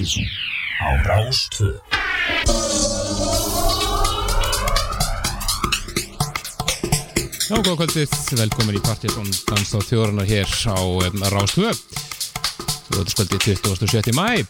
[0.00, 0.24] Partíson
[0.80, 1.76] á Rástvö
[7.50, 11.74] Já, góða kvöldið, velkomin í Partíson dans á þjóranar hér á um, Rástvö
[12.96, 14.16] Róðurskvöldið 27.
[14.16, 14.48] mæ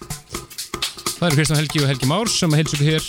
[1.18, 3.02] Það eru Kristján Helgi og Helgi Már sem heilsum hér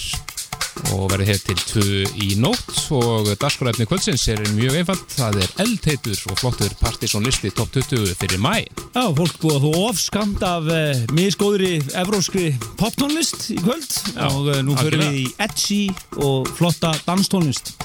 [0.96, 1.84] og verður hér til 2
[2.26, 2.70] í nótt.
[2.96, 5.06] Og dagskoræfni kvöldsins er mjög einfalt.
[5.16, 8.54] Það er eldheitur og flottur Partíson listi top 20 fyrir mæ
[8.92, 12.50] Já, fólk búið að þú ofskamt af uh, misgóðri evróskri
[12.80, 13.88] poptónlist í kvöld.
[14.16, 15.12] Já, og uh, nú algjörlega.
[15.12, 15.82] við í edgy
[16.20, 17.76] og flotta danstónlist.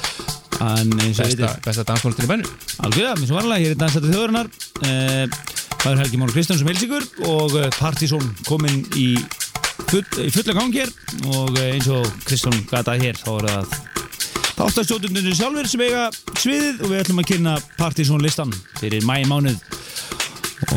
[0.56, 2.46] Besta, besta dansmólistin í bennu
[2.86, 5.40] algjörða, eins og varlega, hér er dansættu þjóðurinnar uh,
[5.82, 9.10] það er Helgi Máru Kristján sem heils ykkur og Partizón kominn í,
[9.90, 10.92] full, fulla gang hér
[11.32, 13.76] og uh, eins og Kristján gata hér þá er það
[14.56, 16.06] Þáttastjótundunir sjálfur sem eiga
[16.40, 19.60] sviðið og við ætlum að kynna Partizón listan fyrir mæmánuð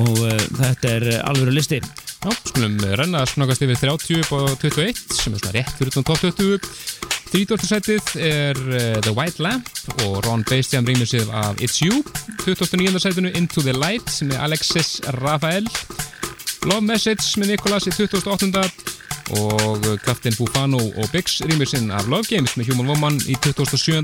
[0.02, 1.80] og uh, þetta er uh, alvöru listi
[2.20, 6.08] Já, skulum renna snakast yfir 30 upp á 21 sem er svona rétt fyrir utan
[6.10, 6.60] top 20
[7.30, 7.62] 30.
[7.70, 9.70] setið er uh, The White Lamp
[10.04, 12.02] og Ron Bastian rýmur sig af It's You
[12.44, 13.00] 29.
[13.00, 15.70] setinu Into the Light sem er Alexis Rafael
[16.68, 18.64] Love Message með Nikolas í 28.
[19.40, 24.04] og Captain Bufano og Biggs rýmur sinn af Love Games með Human Woman í 27.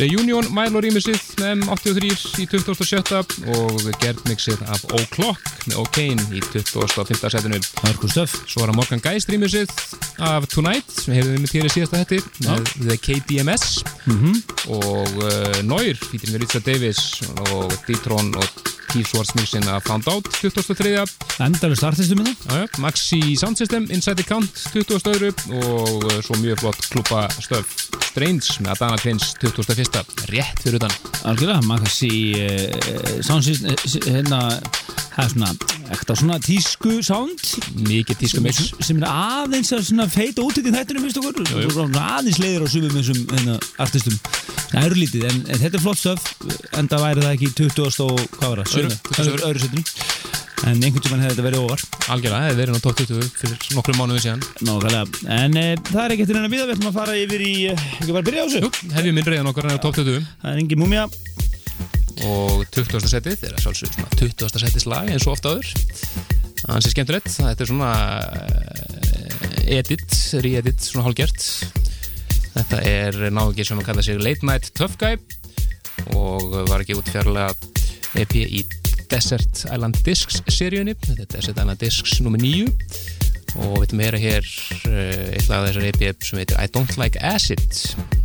[0.00, 3.18] Reunion Milo rýmisið með M83 í 27.
[3.52, 7.28] og Gerdmixið af O'Clock með O'Kane í 25.
[7.34, 7.60] setinu.
[7.60, 9.72] Svo er það Morgan Geist rýmisið
[10.24, 13.82] af Tonight sem hefur við með týri síðasta hætti með The KDMS
[14.72, 17.04] og uh, Noir fýtir með Richard Davis
[17.50, 18.48] og D-Tron og
[18.92, 21.04] Keith mixin af Found Out 23.
[21.40, 25.00] Endalust artistu minna Já, já, Maxi Sound System, Inside the Count 20.
[25.08, 27.72] öðru og uh, svo mjög flott klúpa stöf
[28.10, 30.02] Strange með Adana Twins 21.
[30.28, 30.92] rétt fyrir utan
[31.24, 34.42] Algjörlega, kannski uh, soundsist, uh, hérna
[35.14, 35.54] það er svona,
[35.94, 37.42] ekta svona tísku sound.
[37.86, 38.72] Mikið tísku mix.
[38.80, 41.48] sem er aðeins að svona feita út í þættinu finnst okkur.
[41.72, 44.18] Svona aðeins leiðir á sumum þessum hérna, artistum.
[44.72, 46.30] Það eru lítið, en, en þetta er flott stöf.
[46.80, 49.26] Enda væri það ekki í 20 og hvað var það, Öðru, 7, 27.
[49.26, 50.40] öðru, öðru setinu.
[50.62, 51.80] En einhvern tímann hefði þetta verið ofar
[52.14, 54.44] algjörlega, það hefði verið á top 20 fyrir nokkru mánuðu síðan.
[54.62, 57.54] Nákvæmlega, en e, það er ekkert en að við við ætlum að fara yfir í,
[57.72, 58.62] ekki bara að byrja á þessu.
[58.62, 61.08] Jú, hefjum minn reyðan okkar á top 20 það er engin múmja
[62.28, 63.08] og 20.
[63.10, 64.62] setið er að sjálfsög svona 20.
[64.62, 65.70] setis lag eins og ofta áður
[66.62, 67.92] það er skemmtilegt, þetta er svona
[68.22, 71.46] uh, edit, re-edit svona hálgert
[72.52, 75.18] þetta er náðugi sem að kalla sig Late Night Tough Guy
[76.18, 77.52] og var ekki út fjarlæga
[78.20, 78.62] EP í
[79.12, 82.38] Desert Island Discs seríunni, þetta er Desert Island Discs nr.
[82.40, 84.48] 9 og við ætlum að heyra hér
[84.88, 87.78] uh, eitt lag af þessar EP sem heitir I Don't Like Acid.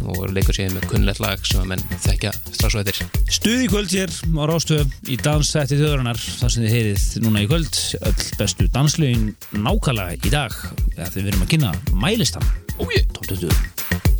[0.07, 3.23] Og leikur sér með kunnlegt lag sem að menn þekkja strax og eftir.
[3.37, 6.21] Stuð í kvöld hér á Rástöð í danssætti þjóðarinnar.
[6.41, 10.59] Þar sem þið heyrið núna í kvöld öll bestu danslögin nákvæmlega í dag.
[10.95, 11.73] Þegar þið verum að kynna
[12.05, 12.53] mælistan.
[12.77, 13.03] Ójé!
[13.17, 14.16] Top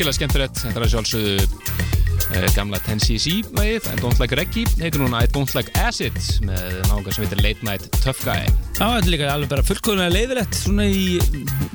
[0.00, 5.02] virkilega skemmtilegt, þetta er að sjálfsögðu uh, gamla 10cc lagið I Don't Like Reggae, heitir
[5.02, 6.16] núna I Don't Like Acid
[6.46, 8.48] með nága sem heitir Late Night Tough Guy.
[8.78, 11.20] Já, þetta er líka alveg bara fullkomlega leiðilegt svona í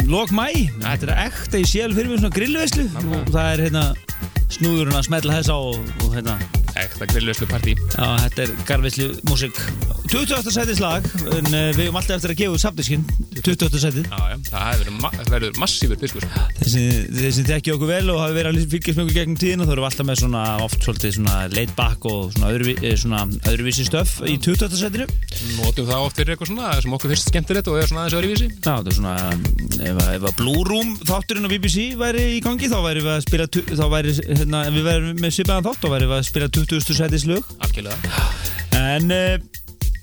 [0.10, 0.48] lok mæ
[0.80, 2.88] Þetta er ekta í sél fyrir mig svona grillveislu.
[3.06, 3.86] Og það er hérna
[4.56, 6.40] snúðurinn að smetla þess á og, og hérna.
[6.76, 9.62] Ekta grillvöslu partí Já, þetta er garveislu músík
[10.10, 10.52] 28.
[10.52, 13.06] sætis lag en uh, við höfum alltaf eftir að gefa út safdiskinn
[13.38, 13.80] 28.
[13.86, 14.10] sætið.
[14.10, 16.28] Já, já, það verið, ma massífur diskus
[16.66, 16.84] þessi,
[17.14, 19.84] þessi þekki okkur vel og hafi verið að fylgjast með okkur gegnum tíðina þá erum
[19.84, 23.22] við alltaf með svona oft svolítið svona laid back og svona, öðruví, eh, svona
[23.52, 24.80] öðruvísi stöf í 28.
[24.80, 25.08] sætinu
[25.60, 28.50] Notum það oft fyrir eitthvað svona sem okkur finnst skemmtilegt og er svona aðeins öðruvísi
[28.56, 29.16] Já, þetta er svona
[29.90, 33.26] ef, ef að Blue Room þátturinn á BBC væri í gangi þá væri við að
[33.28, 36.52] spila þá væri, hérna, ef við væri með svipaðan þátt þá væri við að spila
[36.60, 36.98] 20.
[37.02, 38.18] sætis lög Algjörlega
[38.76, 39.38] en uh,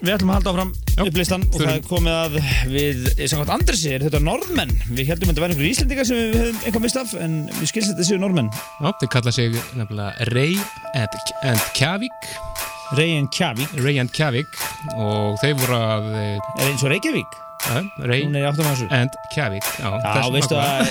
[0.03, 2.35] við ætlum að halda áfram Já, upp listan og það er komið að
[2.71, 4.75] við, samkvæmt Andresi, er þetta norðmenn.
[4.94, 7.71] Við heldum að þetta væri einhverjum íslendingar sem við höfum eitthvað mist af en við
[7.73, 8.51] skilst þetta séu norðmenn.
[8.53, 10.55] Já, þeir kalla sig nefnilega Ray
[10.94, 12.29] and, Kjavik.
[12.93, 14.59] Ray and Kjavík, Ray and Kjavik
[15.01, 17.39] og þeir voru að eh, er eins og Reykjavík?
[17.73, 18.89] Er að þessu.
[18.91, 20.91] and Kjavik Já, Já, veistu að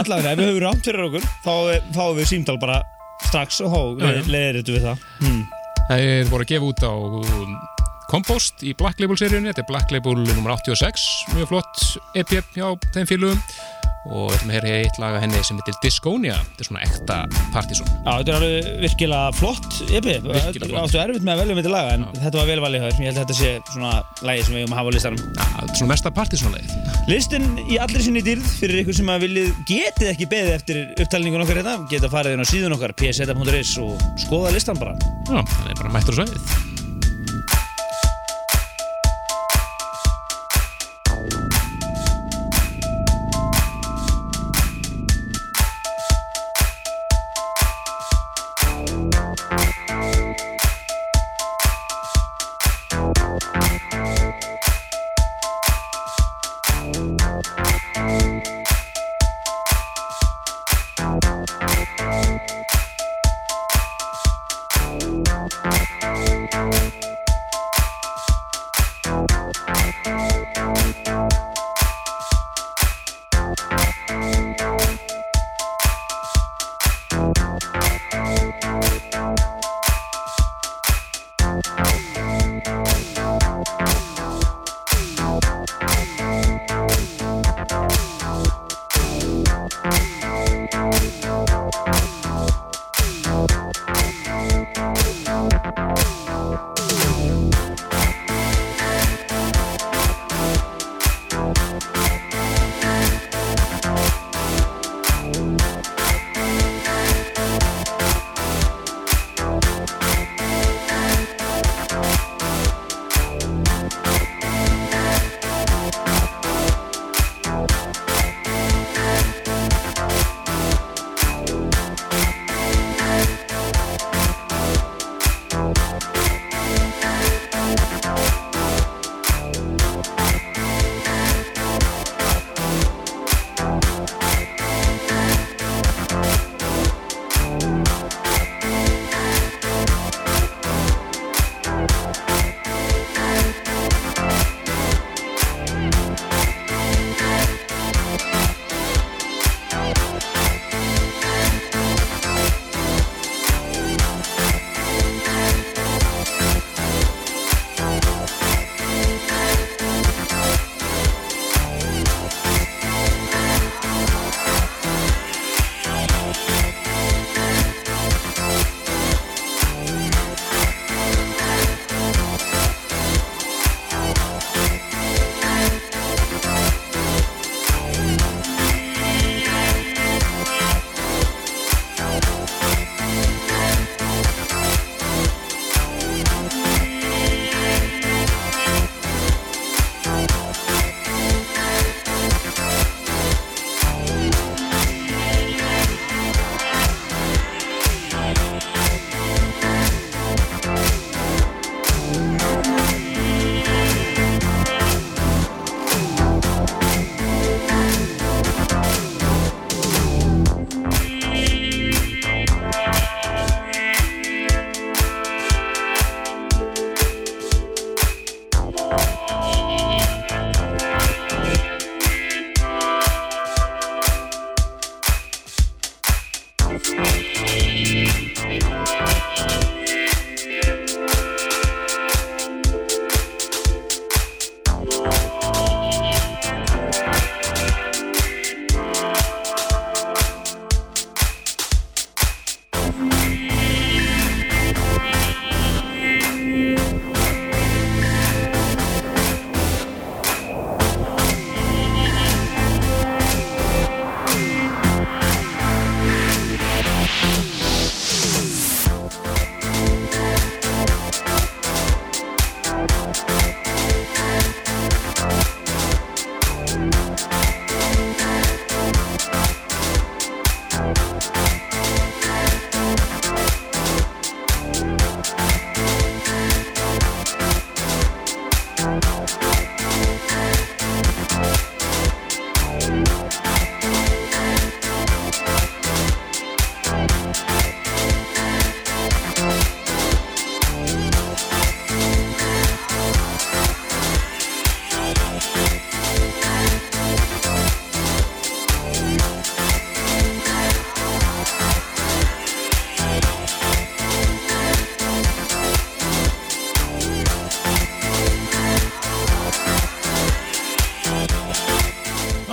[0.00, 2.80] allavega ef við höfum rámt fyrir okkur þá eh, fáum við símtal bara
[3.28, 4.26] strax og Já, já.
[4.26, 5.08] leiðir þetta við það.
[5.22, 5.40] Hmm.
[5.86, 7.75] Þeir voru að gefa út á
[8.10, 10.52] Compost í Black Label seríunni þetta er Black Label nr.
[10.54, 13.40] 86 mjög flott EP hjá þeim félugum
[14.06, 16.36] og við ætlum að heyra eitt lag af henni sem heitir Disconia.
[16.52, 17.14] Þetta er svona ekta
[17.50, 20.76] partysón Já, þetta er alveg virkilega flott EP, Virkilega flott.
[20.84, 22.12] áttu erfitt með að velja með þetta laga en Já.
[22.22, 23.90] þetta var vel valið hér, ég held að þetta sé svona
[24.30, 25.26] lagi sem við höfum að hafa á listanum.
[25.40, 26.76] Þetta er svona mesta partysónleið
[27.10, 31.42] Listin í allri sinni dýrð fyrir ykkur sem að viljið getið ekki beðið eftir upptalningun
[31.42, 34.94] okkar hérna geta farið inn á síðun okkar pseta.is og skoða listan bara.
[35.26, 36.75] Já, er bara mættur og sveið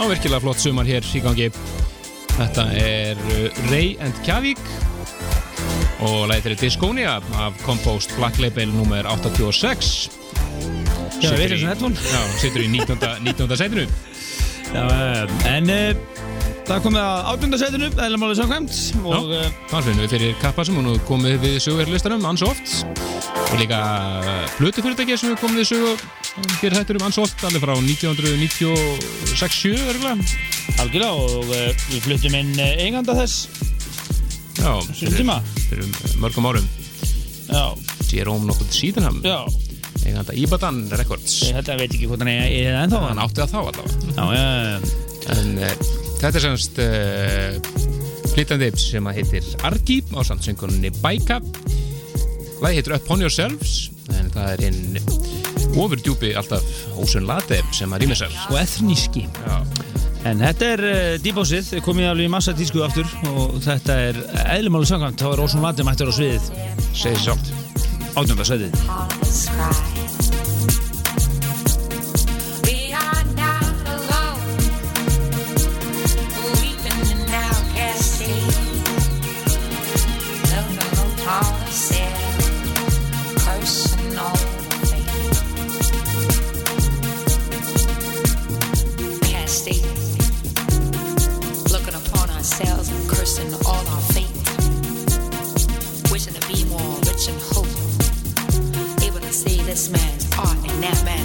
[0.03, 1.45] á virkilega flott sumar hér í gangi
[2.33, 4.59] Þetta er uh, Ray and Kjavík
[6.03, 9.07] og lætir er Disconia af Compost Black Label nr.
[9.07, 9.93] 86
[11.23, 11.95] Já, við erum svona headphone.
[11.95, 12.99] Já, situr í 19.
[13.29, 13.55] 19.
[13.61, 13.85] setinu
[14.73, 14.83] Já,
[15.53, 15.95] en uh,
[16.67, 19.41] það komið að átjöndarsætinu, eða máli samkvæmt og Já.
[19.71, 22.67] Þar finnum við fyrir kappa sem hún komið við sögurlistanum Unsoft
[23.43, 23.79] og líka
[24.57, 25.97] blötufyrirtæki sem hefur komið við sögur
[26.61, 30.15] fyrir hættur um Unsoft alveg frá 1996-7 örgulega
[30.79, 31.17] algjörlega og
[31.51, 31.55] uh,
[31.91, 33.35] við fluttum inn eiganda þess.
[34.63, 34.73] Já,
[35.17, 35.37] tíma?
[35.67, 35.85] fyrir
[36.21, 36.67] mörgum árum.
[37.49, 37.65] Já,
[38.13, 39.39] Jerome nokkuð síðanham já,
[40.07, 41.33] eiganda Ibadan Records.
[41.49, 43.93] Þetta veit ekki hvort hann er ennþá hann átti það þá allavega.
[44.13, 44.77] Já, já, já,
[45.31, 45.71] en uh,
[46.19, 47.57] þetta er semst uh,
[48.33, 51.39] flytandi sem að heitir Argi á samtsöngunni Baika.
[52.63, 54.99] Lagi heitir Upon Yourselves en það er hinn
[55.79, 56.65] ofurdjúpi alltaf
[56.99, 59.27] Ósun Late sem að rýmur sér og ethníski.
[59.47, 59.57] Já,
[60.23, 64.21] En þetta er uh, dýbósið, komið alveg í massa tísku aftur og þetta er
[64.55, 66.47] eðlumáli samkvæmt, þá er Ósson Lati mættur á sviðið.
[66.95, 67.51] Segir sjálft.
[68.13, 70.02] Átjöndarsætið hearts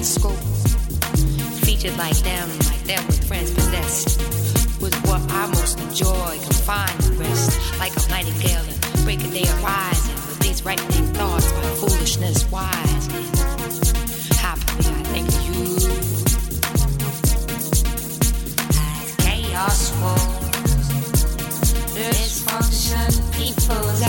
[0.08, 0.40] scope.
[1.64, 4.18] Featured like them, like them with friends possessed.
[4.80, 7.78] Was what I most enjoy, confined to rest.
[7.78, 10.14] Like a nightingale and break a day arising.
[10.28, 13.06] With these rightening thoughts, my foolishness wise.
[14.40, 15.62] Happily I think you.
[18.80, 20.26] As chaos rolls,
[21.92, 24.07] dysfunction people's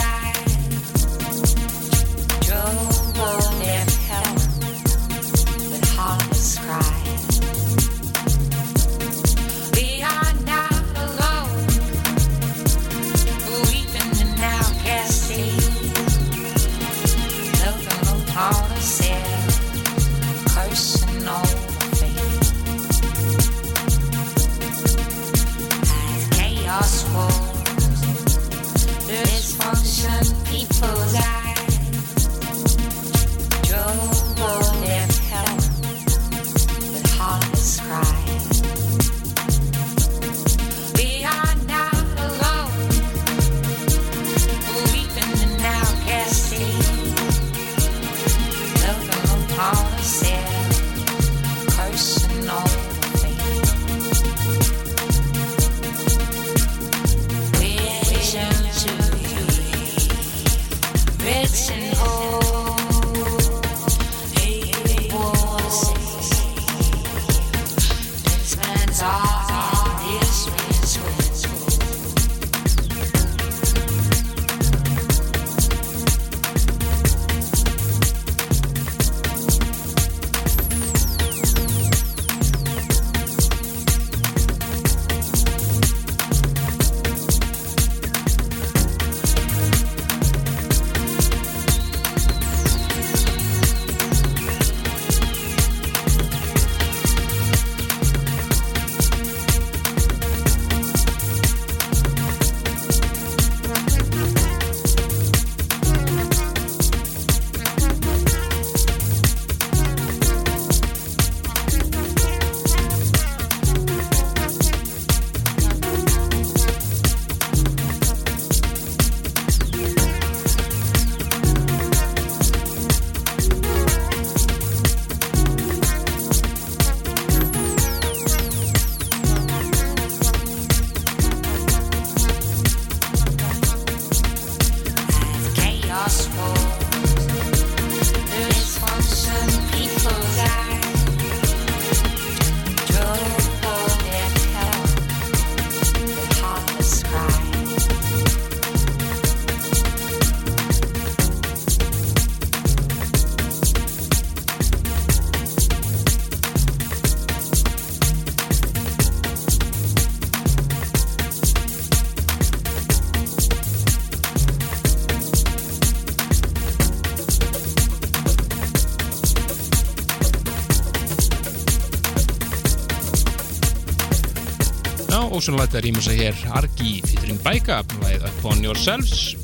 [175.47, 176.35] Light er rýmur sig hér.
[176.51, 179.37] Argi featuring Baika lagið Upon Yourselves.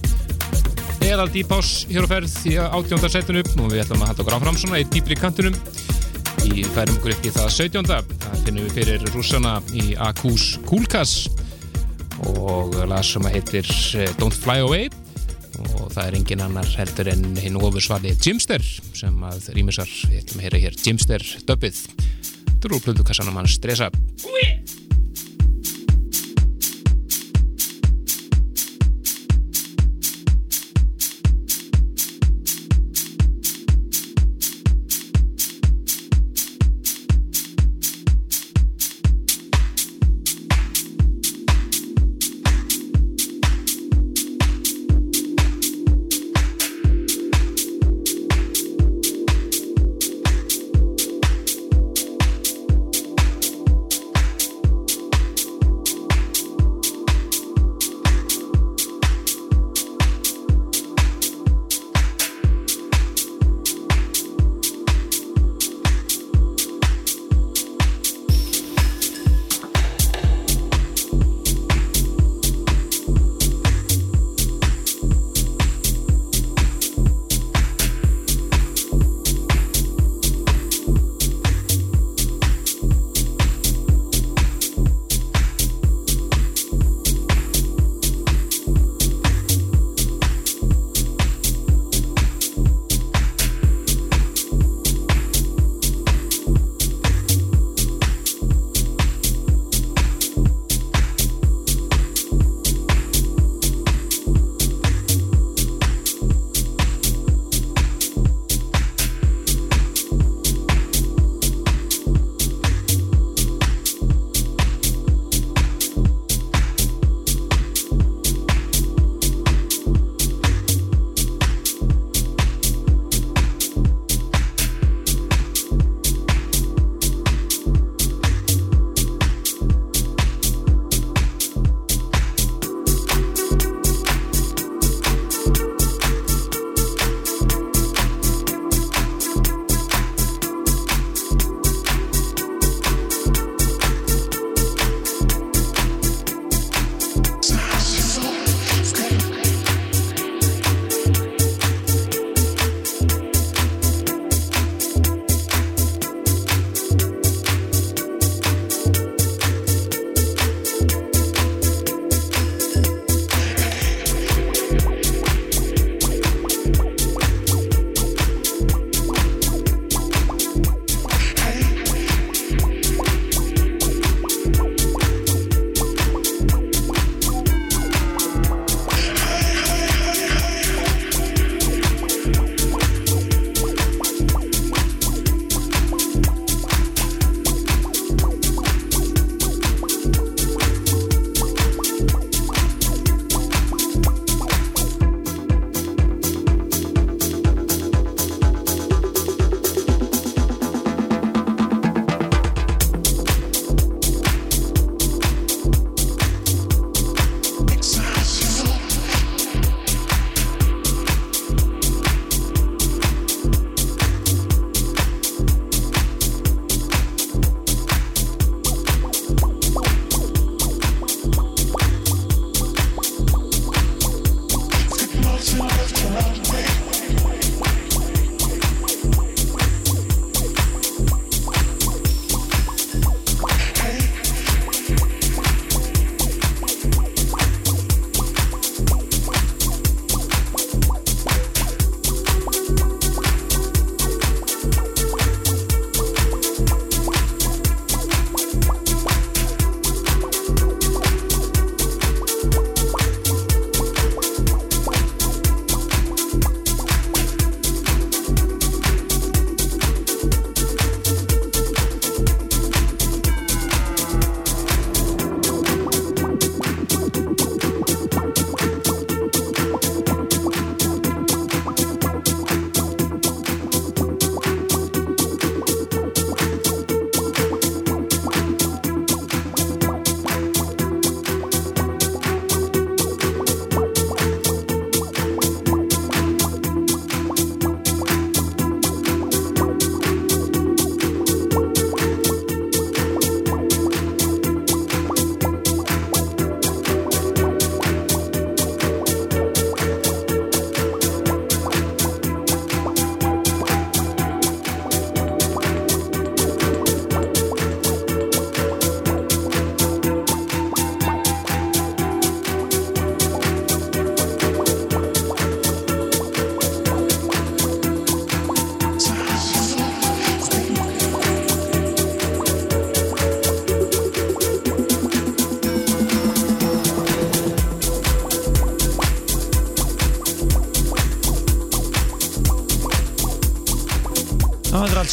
[0.99, 4.36] Eða Deep House hér á ferð í átjónda setinu og við ætlum að halda okkur
[4.36, 5.55] áfram svona í dýpri kantunum
[6.43, 7.88] í færum okkur upp í það 17.
[7.88, 11.15] það finnum við fyrir rússana í Akus Kulkas.
[12.36, 14.89] Og lag sem að heitir eh, Don't Fly Away.
[15.63, 18.60] Og það er engin annar heldur en hinn ofursvali Jimster
[18.91, 21.23] sem að rýmisar, við ætlum að heyra hér Jimster
[22.65, 23.91] er úr plöndukassanum hans stresa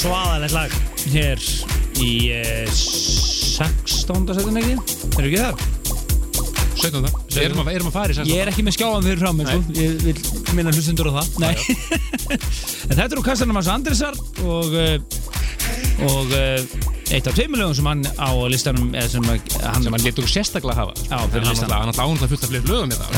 [0.03, 0.73] svaðalegt lag
[1.13, 1.43] hér
[2.03, 4.33] í uh, 16.
[4.35, 5.57] setin ekki erum við ekki þar?
[6.83, 7.05] 17.
[7.31, 8.31] Við erum að, erum að fara í 16.
[8.33, 9.59] Ég er ekki með skjáðan fyrir fram sko.
[9.79, 10.17] ég vil
[10.59, 11.55] minna hlustundur á það Nei.
[12.89, 14.97] en þetta eru kastanum hans Andrisar og uh,
[16.09, 16.82] og uh,
[17.13, 20.95] eitt af tveimilögum sem hann á listanum sem hann hann letur sérstaklega hafa.
[21.33, 23.11] Fyrir hann alltaf ánáttúrulega fullt af fleiri lögum það.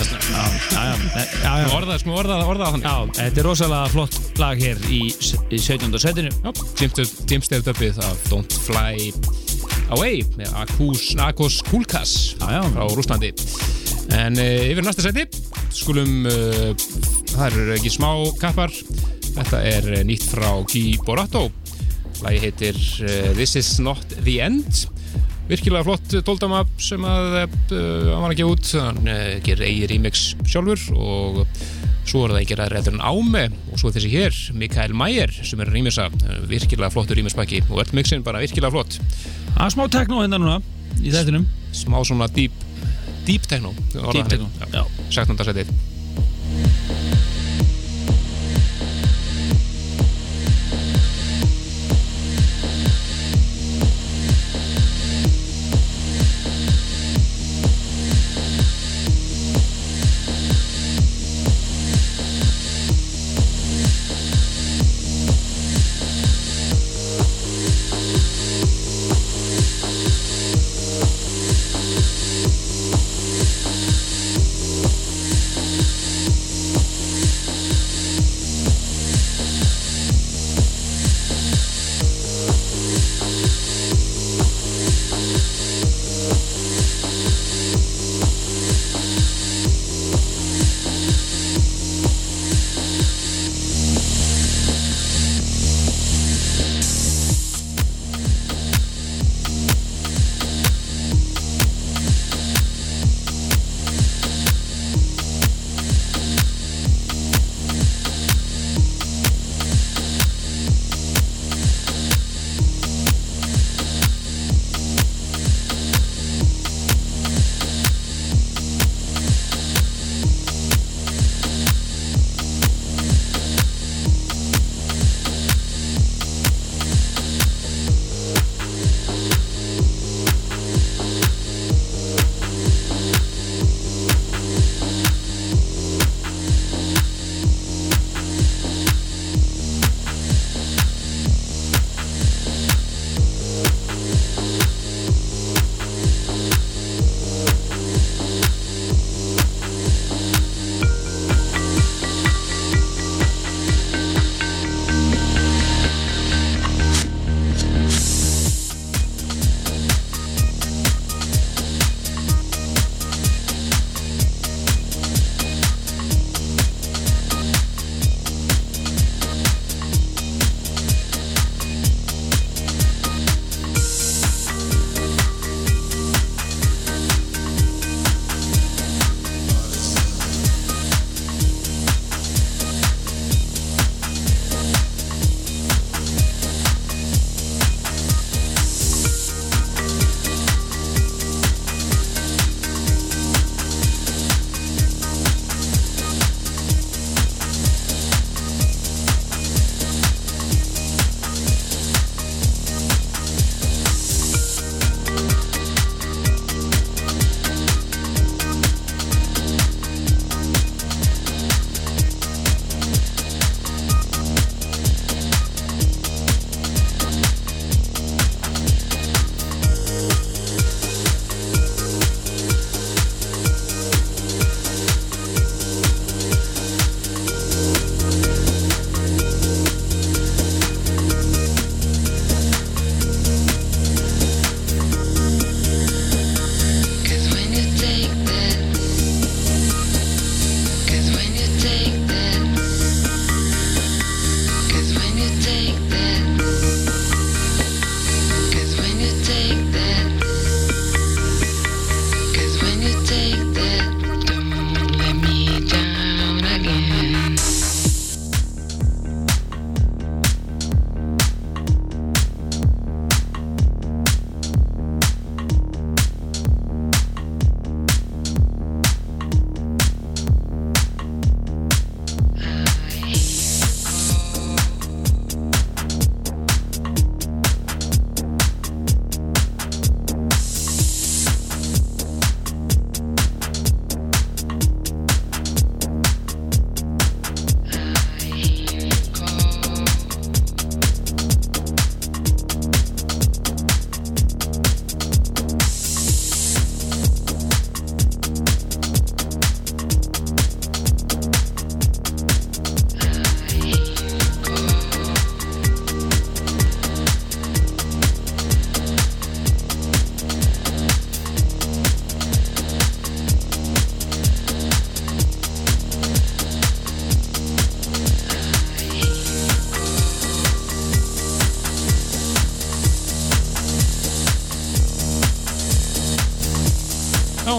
[1.74, 2.88] Orðað, sko orðað, orðað þannig.
[2.88, 5.98] Já, þetta er rosalega flott lag hér í, s- í 17.
[6.02, 6.32] setinu
[7.30, 9.12] Dave dubbið af Don't Fly
[9.94, 11.10] Away með Akos,
[11.68, 13.30] Kulkas frá Rúslandi
[14.14, 15.24] en uh, yfir næsta seti
[15.74, 16.74] skulum uh,
[17.34, 18.72] það eru ekki smá kappar.
[19.34, 21.46] Þetta er uh, nýtt frá Guy Borato
[22.24, 24.84] lagi heitir uh, This is not the end.
[25.48, 28.70] Virkilega flott tóldama sem að hann var að gefa út.
[28.80, 29.08] Hann
[29.44, 31.42] gerir eigi remix sjálfur og
[32.08, 35.70] svo er það ekki ræður en áme og svo þessi hér, Mikael Mayer sem er
[35.70, 36.08] að rýmisa,
[36.48, 38.98] virkilega flottur rýmispakki og öll mixin bara virkilega flott.
[39.54, 40.58] Það er smá tekno hérna núna
[41.00, 42.52] í þettinum smá svona deep
[43.24, 43.72] deep techno,
[44.12, 44.84] Deep techno, já.
[45.10, 45.34] 16.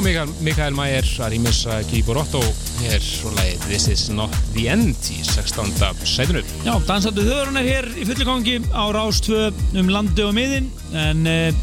[0.03, 2.41] Mikael, að rýmissa Kiborotto
[2.81, 5.71] hér svo lagið This is not the end í 16.
[6.03, 6.41] sætinu.
[6.65, 9.45] Já, dansandi þjóðurinn er hér í fulli gangi á Rástvö
[9.79, 10.67] um landi og miðin
[10.99, 11.61] en uh,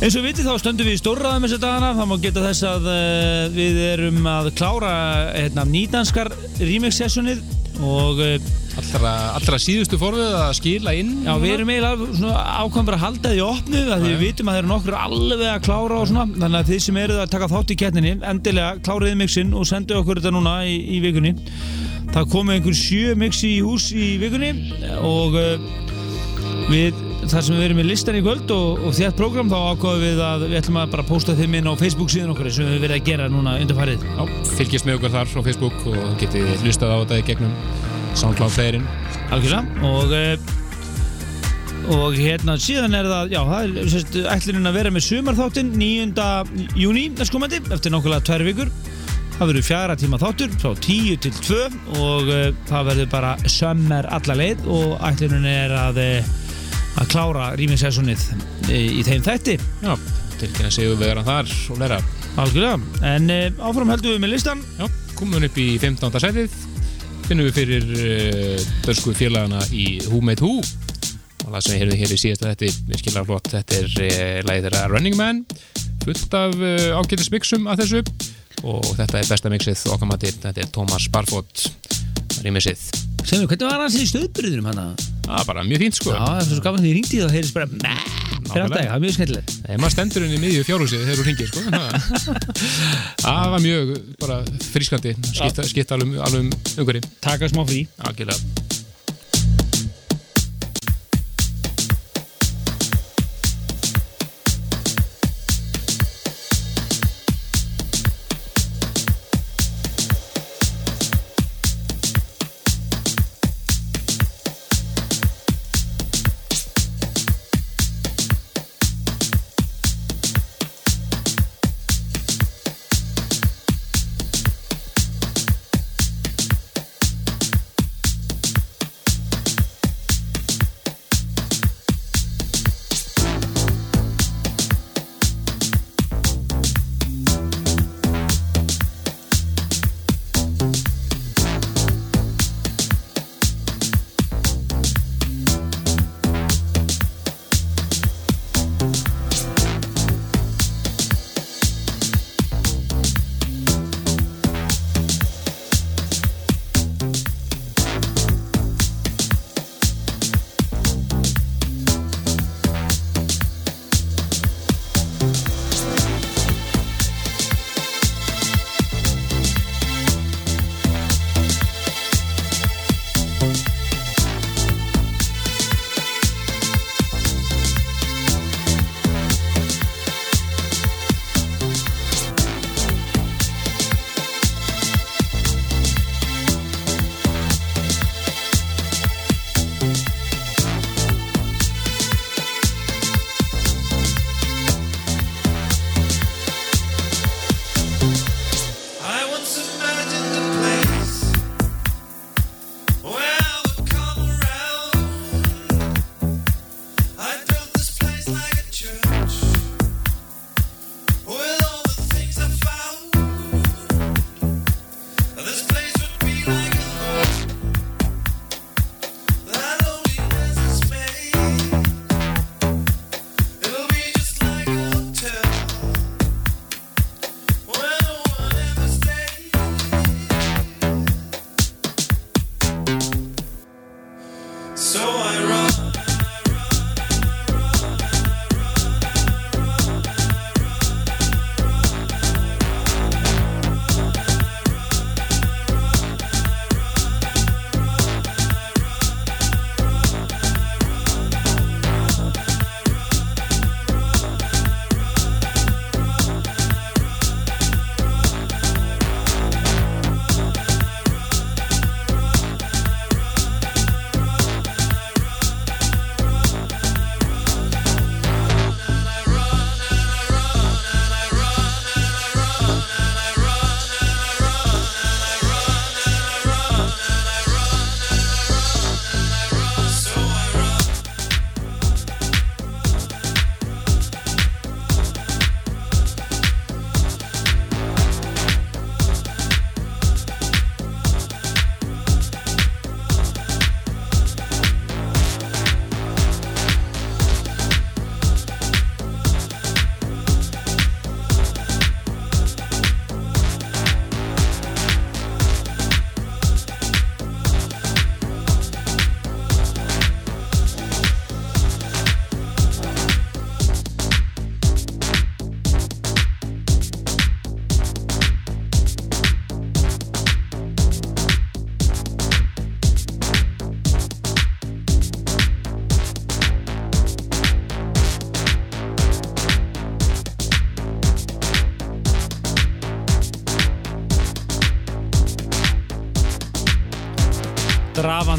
[0.00, 2.68] eins og við vitið þá stöndum við í stórraðum þessu dagana það má geta þess
[2.70, 4.94] að uh, við erum að klára
[5.34, 7.44] hérna, nýdanskar remix sessionið
[7.84, 8.45] og uh,
[8.96, 11.10] Allra, allra síðustu forðið að skila inn.
[11.26, 14.56] Já, við erum eiginlega svona ákvæm bara að halda því opnu því við vitum að
[14.56, 16.24] þeir eru nokkur alveg að klára og svona.
[16.32, 19.98] Þannig að þið sem eruð að taka þátt í kettninni endilega kláriði mixin og sendu
[19.98, 21.34] okkur þetta núna í, í vikunni.
[22.14, 24.52] Það komið einhver sjö mixi í hús í vikunni
[25.04, 25.68] og uh,
[26.70, 30.04] við þar sem við erum með listan í kvöld og, og þétt program þá ákváðum
[30.06, 32.86] við að við ætlum að bara posta þeim inn á Facebook síðan okkur sem við
[32.86, 34.22] verðum að gera núna undarfarið Já,
[34.54, 37.85] fylgjast með okkur þar á Facebook og getið hlustað á þetta í gegnum
[38.16, 38.86] SoundCloud playerinn.
[39.34, 40.54] algjörlega og uh,
[41.92, 46.24] og hérna síðan er það já, það er sérst, ætlunin að vera með sumarþáttinn 9.
[46.80, 48.72] júni næstkomandi eftir nákvæmlega tvær vikur
[49.36, 51.60] það verður fjara tíma þáttur frá 10 til 2
[52.00, 56.34] og uh, það verður bara sömmer alla leið og ætlunin er að uh,
[56.96, 58.22] að klára rýmingsessonið
[58.72, 59.92] í, í þeim þætti Já,
[60.40, 62.00] tilkynna sigur við erum þar og læra.
[62.40, 66.18] algjörlega en uh, áfram heldum við með listan Já, komum við upp í 15.
[66.24, 66.56] sætið
[67.26, 70.60] finnum við fyrir uh, dörsku félagana í Who Made Who.
[71.46, 74.38] Og það sem við heyrðum hér í síðasta þetta við skilja flott, þetta er uh,
[74.48, 75.42] lagið þeirra Running Man
[76.04, 78.04] fullt af uh, ágætis mixum af þessu.
[78.66, 81.66] Og þetta er besta mixið okkar matið, þetta er Thomas Barfot
[83.26, 86.14] sem við, hvernig var hans í stöðbyrðunum hann að það er bara mjög fínt sko.
[86.14, 88.06] Já, það er svo gaman því ég ringdi þá heyrðist bara meh,
[88.46, 88.86] fyrir alltaf, það?
[88.86, 89.54] Er mjög skemmtilegt.
[89.66, 91.60] Þegar maður stendur henni í miðju fjárhúsið þegar þú ringir sko.
[93.26, 95.16] Það var mjög bara frískandi.
[95.34, 96.50] Skipta alveg, alveg um
[96.82, 97.84] umhverjum taka smá frí.
[98.06, 98.84] Algjörlega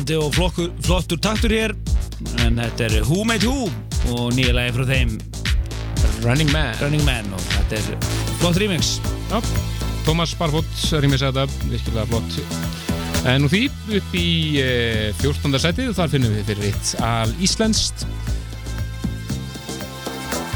[0.08, 1.74] drafandi og flokkur, flottur taktur hér.
[2.45, 3.68] En þetta er Who Made Who
[4.16, 5.18] og nýja lagi frá þeim.
[6.24, 6.76] Running Man.
[6.80, 8.08] Running Man og þetta er
[8.39, 9.01] flott remix.
[9.28, 9.41] Já,
[10.05, 10.70] Thomas Barfot
[11.03, 12.39] rýmis þetta, virkilega flott.
[13.28, 13.66] En nú því,
[13.97, 14.30] upp í
[14.62, 15.60] eh, 14.
[15.60, 18.08] sætið, þar finnum við fyrir eitt al íslenskt.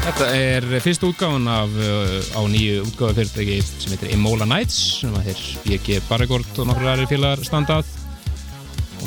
[0.02, 5.12] Þetta er fyrsta útgáfan af, uh, á nýju útgáfa fyrirtæki sem heitir Imola Nights sem
[5.14, 7.91] að þeir BG Barregord og nokkur aðri félagar standað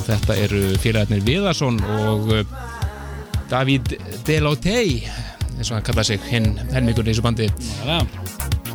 [0.05, 2.43] þetta eru félagarnir Viðarsson og uh,
[3.51, 3.95] David
[4.27, 5.01] Delotey
[5.55, 7.47] eins og hann kallaði sig hinn helmingur í þessu bandi
[7.85, 8.01] ja.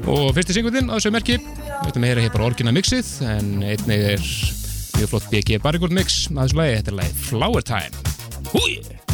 [0.06, 4.08] og fyrsti singullinn á þessu merki við veitum að hér bara orginal mixið en einnig
[4.14, 4.24] er
[4.96, 8.16] mjög flott BG Barregord mix að þessu lagi, þetta er lagi Flower Time
[8.54, 9.09] Húi!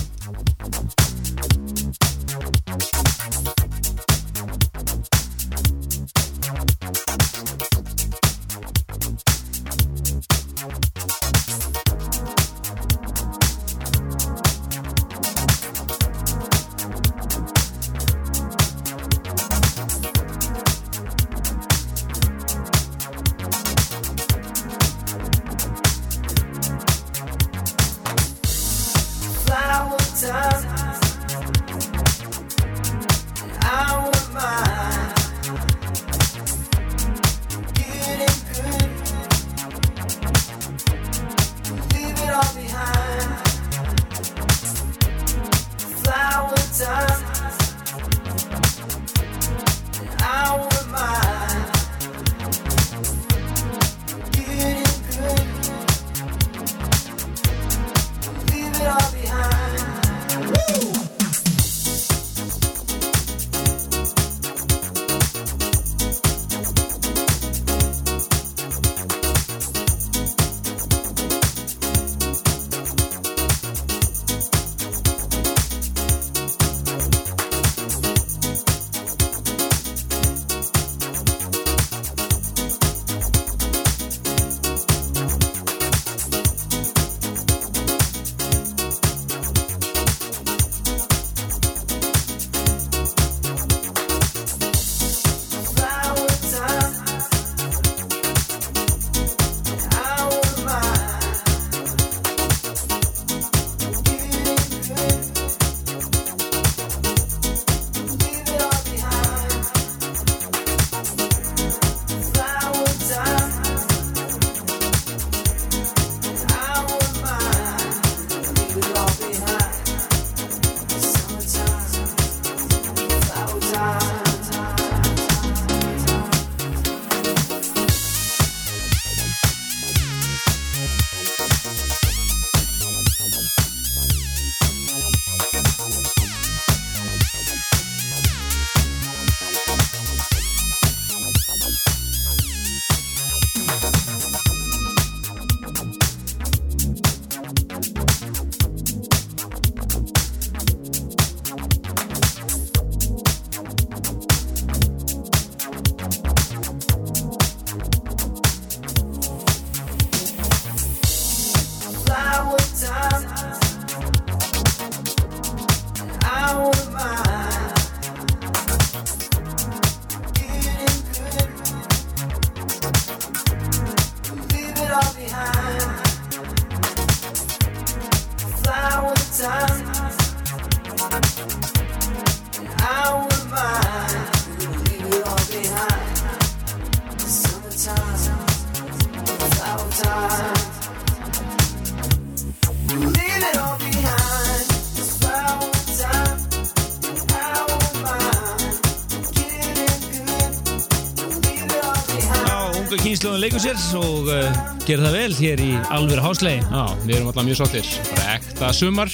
[203.17, 207.31] Kynsluðin leikur sér og uh, gera það vel hér í alveg háslegi Já, við erum
[207.31, 207.87] alltaf mjög sáttir.
[208.11, 209.13] Bara ekta sumar.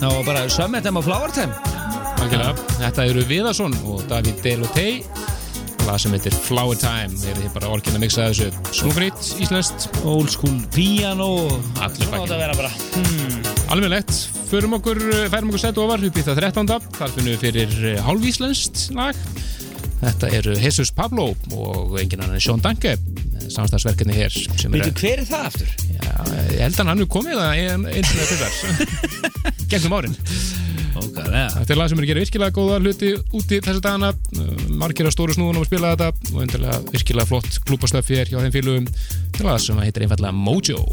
[0.00, 1.76] Já, og bara sömmetem á Flowertime
[2.24, 2.64] Algjörlega.
[2.80, 4.96] Þetta eru Viðarsson og David Delotey
[5.86, 7.14] lag sem heitir Flower Time.
[7.14, 8.50] Þeir eru bara orginna mixa þessu?
[8.74, 11.30] Snúgrít, íslenskt, Old school piano.
[11.44, 12.20] Og Allur Svona pakkinn.
[12.24, 13.50] átti að vera bara hmm.
[13.70, 14.14] alveg
[14.50, 16.74] förum okkur, færum okkur sett ofar upp í það 13.
[16.98, 19.26] þar finnum við fyrir eh, hálfíslenskt lag.
[20.02, 22.98] Þetta eru Jesus Pablo og enginn annan Sean Danke
[23.56, 25.72] samstagsverkefni hér er, Veitu, hver er það aftur?
[25.94, 26.12] já,
[26.54, 30.16] ég held að hann hefur komið það ein- eins og þetta gegnum árin.
[30.94, 34.10] Ókvæðlega Þetta er lag sem er að gera virkilega góða hluti úti þessa dagana,
[34.78, 38.54] margir að stóru snúðunum að spila þetta og endilega virkilega flott klúpastöfi er hjá þeim
[38.54, 38.86] félugum
[39.34, 40.84] til lag sem heitir einfallega Mojo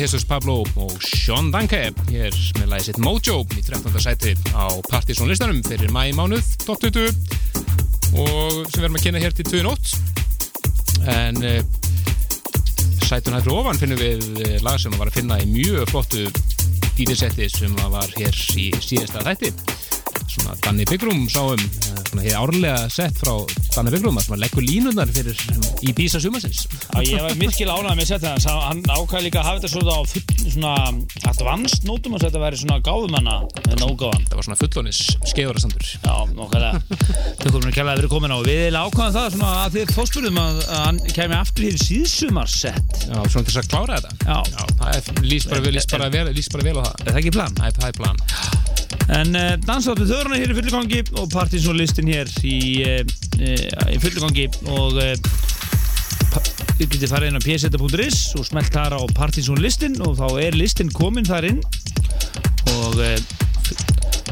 [0.00, 1.90] Jesus Pablo og Sean Danke.
[2.08, 3.98] Hér með lagi sitt Mojo í 13.
[4.00, 7.10] sæti á Partizón listanum fyrir mæ mánuð, top 20
[8.16, 9.92] og sem við erum að kynna hér til 2 nótt.
[11.04, 11.60] En uh,
[13.04, 16.24] sætun hættur ofan finnum við uh, lag sem var að finna í mjög flottu
[16.96, 19.52] dýrisetti sem var hér í síðasta þætti.
[20.30, 23.34] Svona Danny Bygrum sáum uh, svona hér árlega sett frá
[23.76, 25.44] Danny Bygrum að sem að leggur línunar fyrir
[25.84, 26.64] í Bísa sumasins
[27.06, 29.96] ég var virkilega ánægð með að setja það hann, ákvæði líka að hafa þetta svona
[29.96, 30.00] á
[30.50, 30.74] svona
[31.30, 33.36] advanced nótum að þetta væri svona gáðumanna
[33.70, 36.80] en ógáðan það var svona fullónis skeiðurasandur Já, nokkulega
[37.40, 38.38] Þau komum að kella að vera komin á.
[38.44, 43.16] Við erum ákvæðan það svona að þið fórspurðum að, hann kemi aftur hér síðsumarsett Já,
[43.16, 44.12] svona til þess að klára þetta.
[44.26, 44.38] Já.
[44.50, 46.92] Já það er, líst bara, bara, bara vel á það.
[47.00, 47.56] Er það ekki plan?
[47.64, 48.20] Er, það er plan.
[49.20, 55.00] En uh, dansáttu þöruna hér í fullugangi og partysónlistin hér í, uh, í fullugangi og
[55.00, 55.14] uh,
[56.80, 60.92] þið getið farið inn á pseta.is og smelt þar á partysónlistin og þá er listin
[60.94, 61.60] komin þar inn.
[62.76, 63.16] Og uh,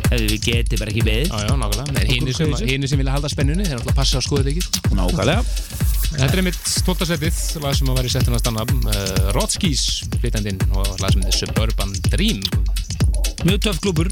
[0.09, 1.33] ef við getið bara ekki beðið.
[1.33, 2.07] Já, já, nákvæmlega.
[2.09, 2.55] Hini sem,
[2.89, 5.43] sem vilja halda spennunni Þeir náttúrulega passa á skoðu þetta ekki Nákvæmlega.
[6.09, 9.85] Þetta er mitt tóltasettið Lag sem var í settina að stanna uh, Rodskís,
[10.17, 12.43] flytjandinn Og lag sem heitir Suburban Dream.
[13.45, 14.11] Mjög töff klubur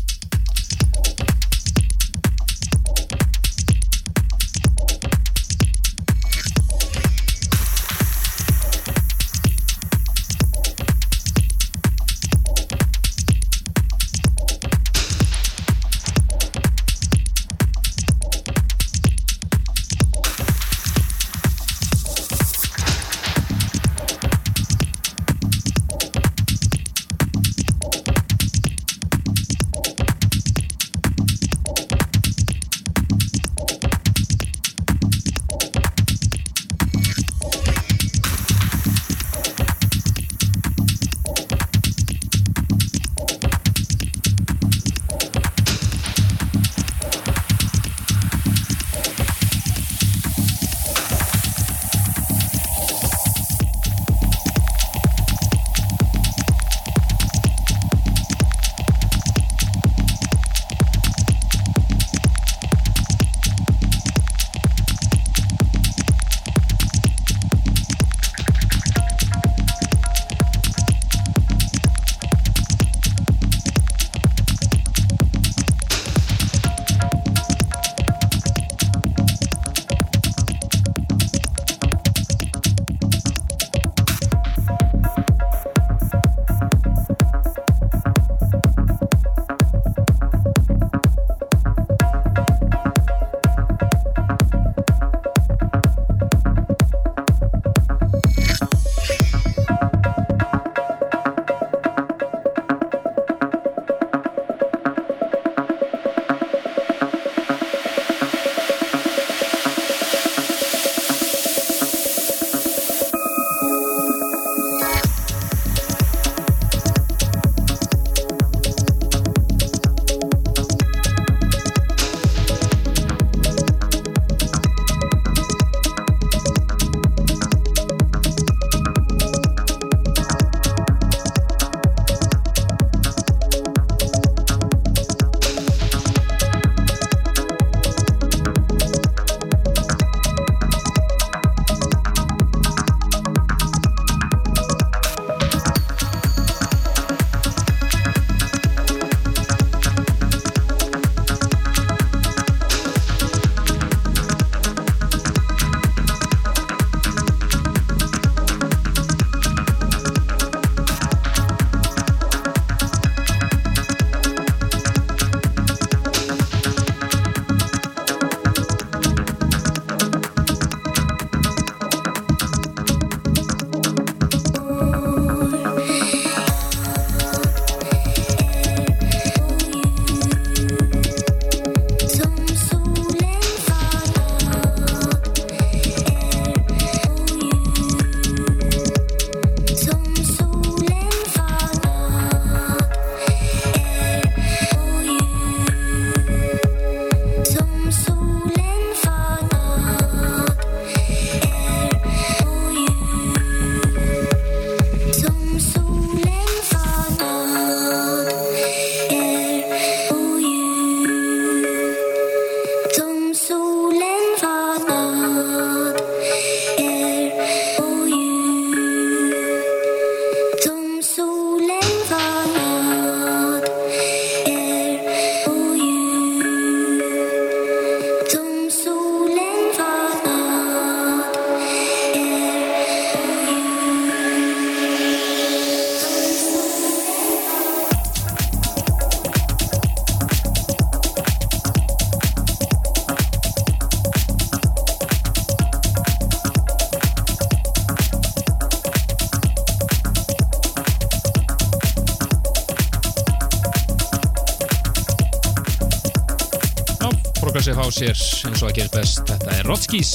[257.96, 258.12] sér
[258.50, 259.22] eins og að gera best.
[259.30, 260.12] Þetta er Rotskís,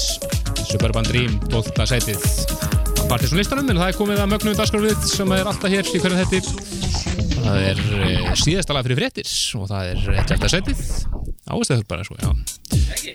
[0.70, 1.88] Suburban Dream, 12.
[1.90, 6.02] sætið á partysónlistanum, en það er komið að mögnum dagskrárfið sem er alltaf hér í
[6.04, 6.42] hverjum þetta.
[7.42, 10.52] Það er e, síðasta lag fyrir fréttir og það er 11.
[10.54, 10.84] sætið.
[11.52, 12.30] Ástæður bara, sko, já.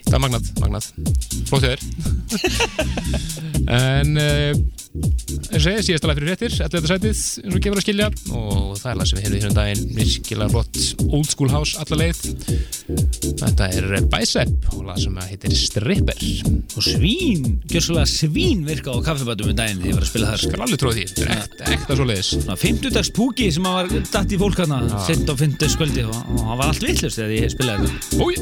[0.08, 0.88] Það er magnað.
[1.48, 1.80] Flott hjá þér.
[3.78, 4.28] en e,
[4.96, 6.90] eins og segja, síðasta lag fyrir fréttir 11.
[6.90, 9.60] sætið, eins og gefur að skilja og það er lag sem við heyrðum í hérna
[9.60, 12.18] daginn virkilega flott old school house alla leið
[13.56, 16.20] þetta er Bicep og lag sem heitir Stripper.
[16.76, 20.44] Og svín, gjössalega svín virka á kaffibætum um daginn því ég var að spila þar.
[20.44, 22.32] Skal alveg tróði því, þetta er ekta, svo leiðis
[22.66, 26.60] 50 púki sem að var datt í fólk hana sent á 50 skvöldi og, hann
[26.60, 28.24] var allt vittlust þegar ég spilaði þetta.
[28.26, 28.40] Új,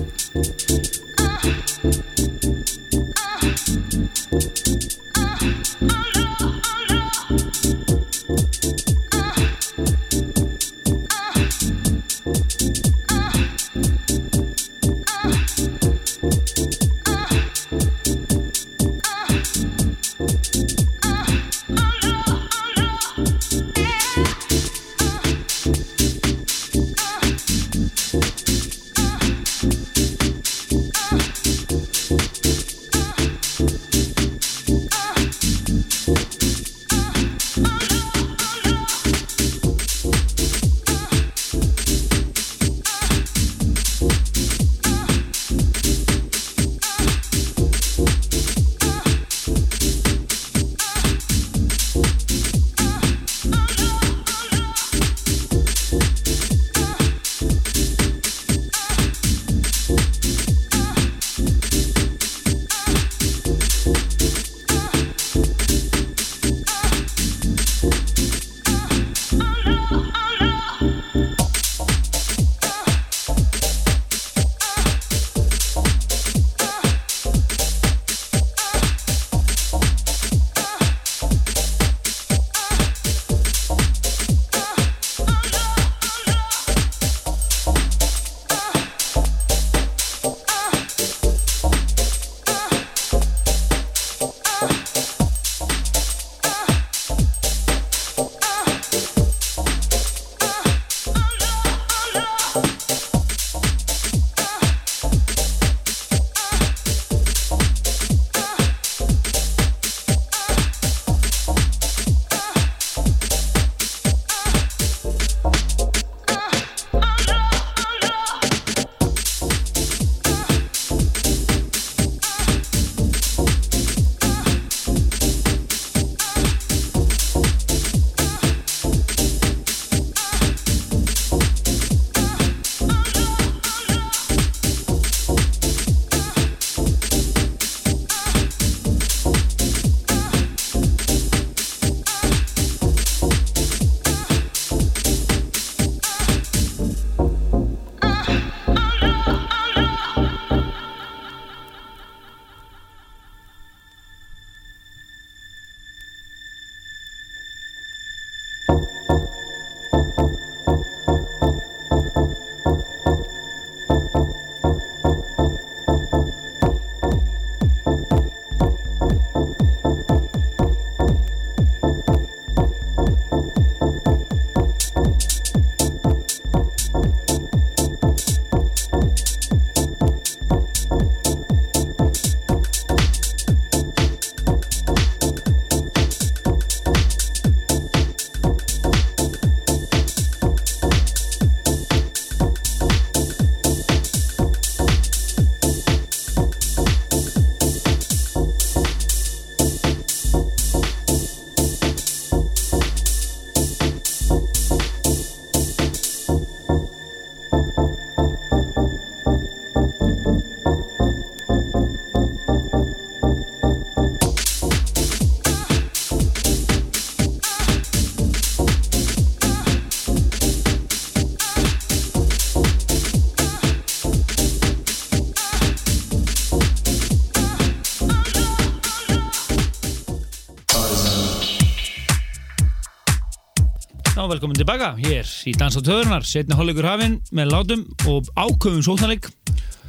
[234.34, 239.28] velkomin tilbaka hér í Dans á töðurnar setni hálfleikur hafinn með látum og áköfum sótnarleik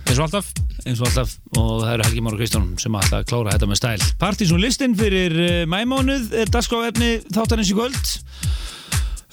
[0.05, 0.49] eins og alltaf.
[0.85, 4.09] Eins og alltaf og það eru Helgi Máru Kristján sem að klára þetta með stæl.
[4.21, 8.11] Partizón listin fyrir uh, mæmánuð er dagskráefni þáttarins í kvöld.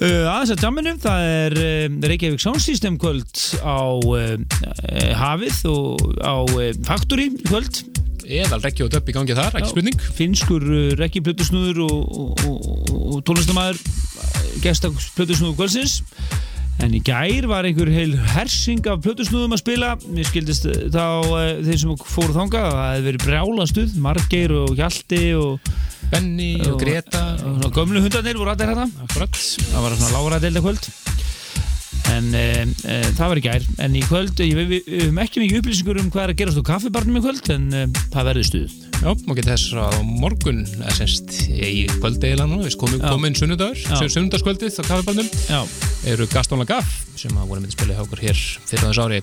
[0.00, 3.84] Uh, aðeins að jamminu, það er uh, Reykjavík Sound System kvöld á
[5.20, 7.82] Hafið og á í kvöld.
[8.22, 10.08] Eðal rekki og döpp í gangi þar, ekki spurning.
[10.16, 10.64] finskur
[10.96, 13.82] Rekki Plutusnúður og, og, og, og tónlistamæður
[14.62, 16.00] gesta Plutusnúður kvöldsins.
[16.82, 19.92] En í gær var einhver heil hersing af Plutusnúðum að spila.
[20.10, 23.96] Mér skildist uh, þá uh, þeir sem fóru þangað að það hefði verið brjála stuð
[24.06, 25.72] Margeir og Hjalti og,
[26.12, 27.22] Benny og Greta.
[27.36, 28.88] og svona gömlu hundarnir voru allir hérna.
[29.12, 30.90] Það var svona lágra deilda kvöld
[32.12, 32.46] en e,
[32.84, 33.66] e, það var í gær.
[33.82, 36.70] En í kvöld, ég, við höfum ekki mikið upplýsingur um hvað er að gerast á
[36.70, 38.78] kaffibarnum í kvöld en e, það verður stuð.
[39.02, 43.08] Já, maður getur þess að morgun eða semst í nú við komum, Já.
[43.08, 43.80] komin sunnudagur,
[44.14, 45.32] sunnudagskvöldið á kaffibarnum.
[45.50, 45.60] Já,
[46.12, 49.20] eru Gaston Lagaf sem að voru með að spila hjá okkur hér fyrir þess ári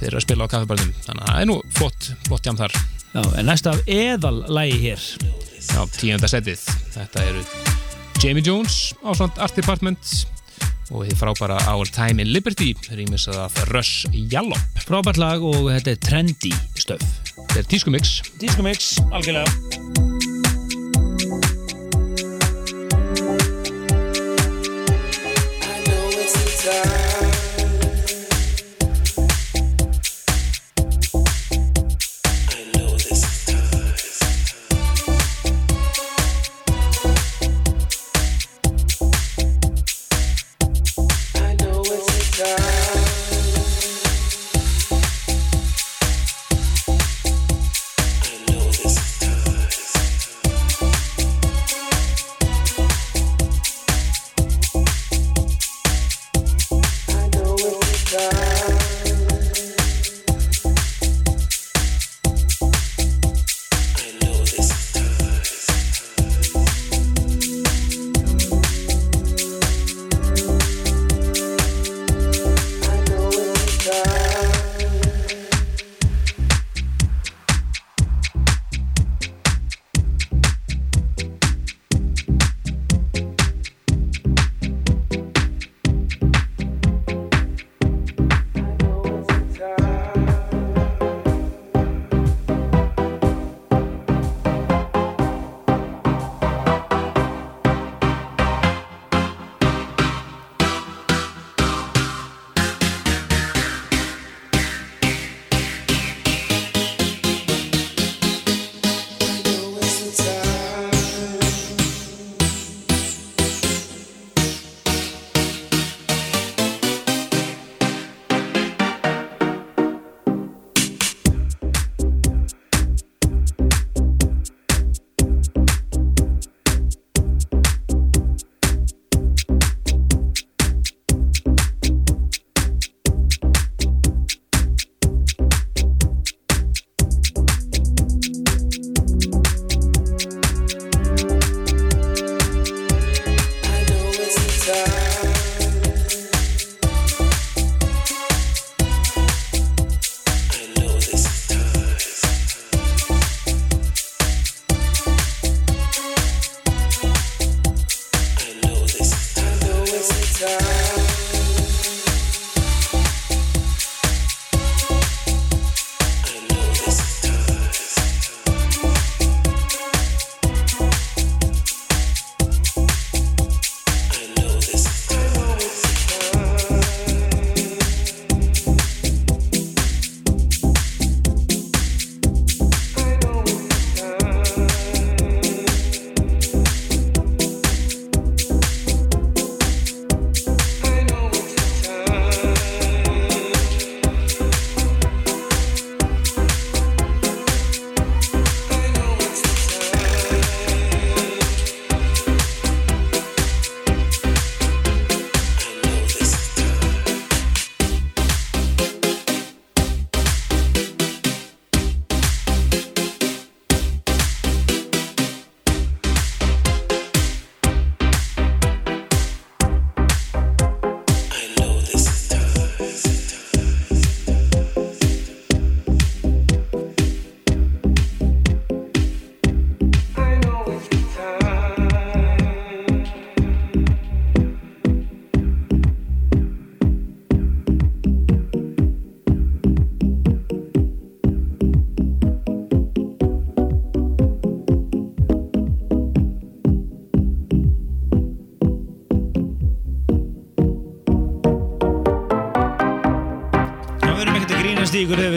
[0.00, 0.92] þeir eru að spila á kaffibarnum.
[1.06, 2.78] Þannig að það er nú flott, flott jam þar.
[3.14, 5.08] Já, en næsta af eðal lægi hér.
[5.70, 6.66] Já, tíunda setið.
[6.96, 7.44] Þetta eru
[8.22, 10.35] Jamie Jones á Art Department
[10.92, 15.94] og þið frábæra Our Time in Liberty rýmis að Rush Jallop frábært lag og þetta
[15.94, 17.04] er trendy stöf
[17.36, 19.48] Þetta er tískumix Disco Mix, algjörlega.
[25.62, 27.05] I know it's the time.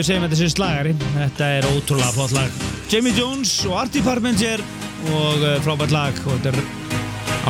[0.00, 0.92] Við segjum þetta sem slagari.
[1.14, 2.60] Þetta er ótrúlega flott lag.
[2.90, 4.62] Jamie Jones og Art Department hér
[5.12, 6.78] og uh, frábært lag og þetta er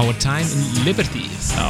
[0.01, 1.66] Our Time in Liberty já,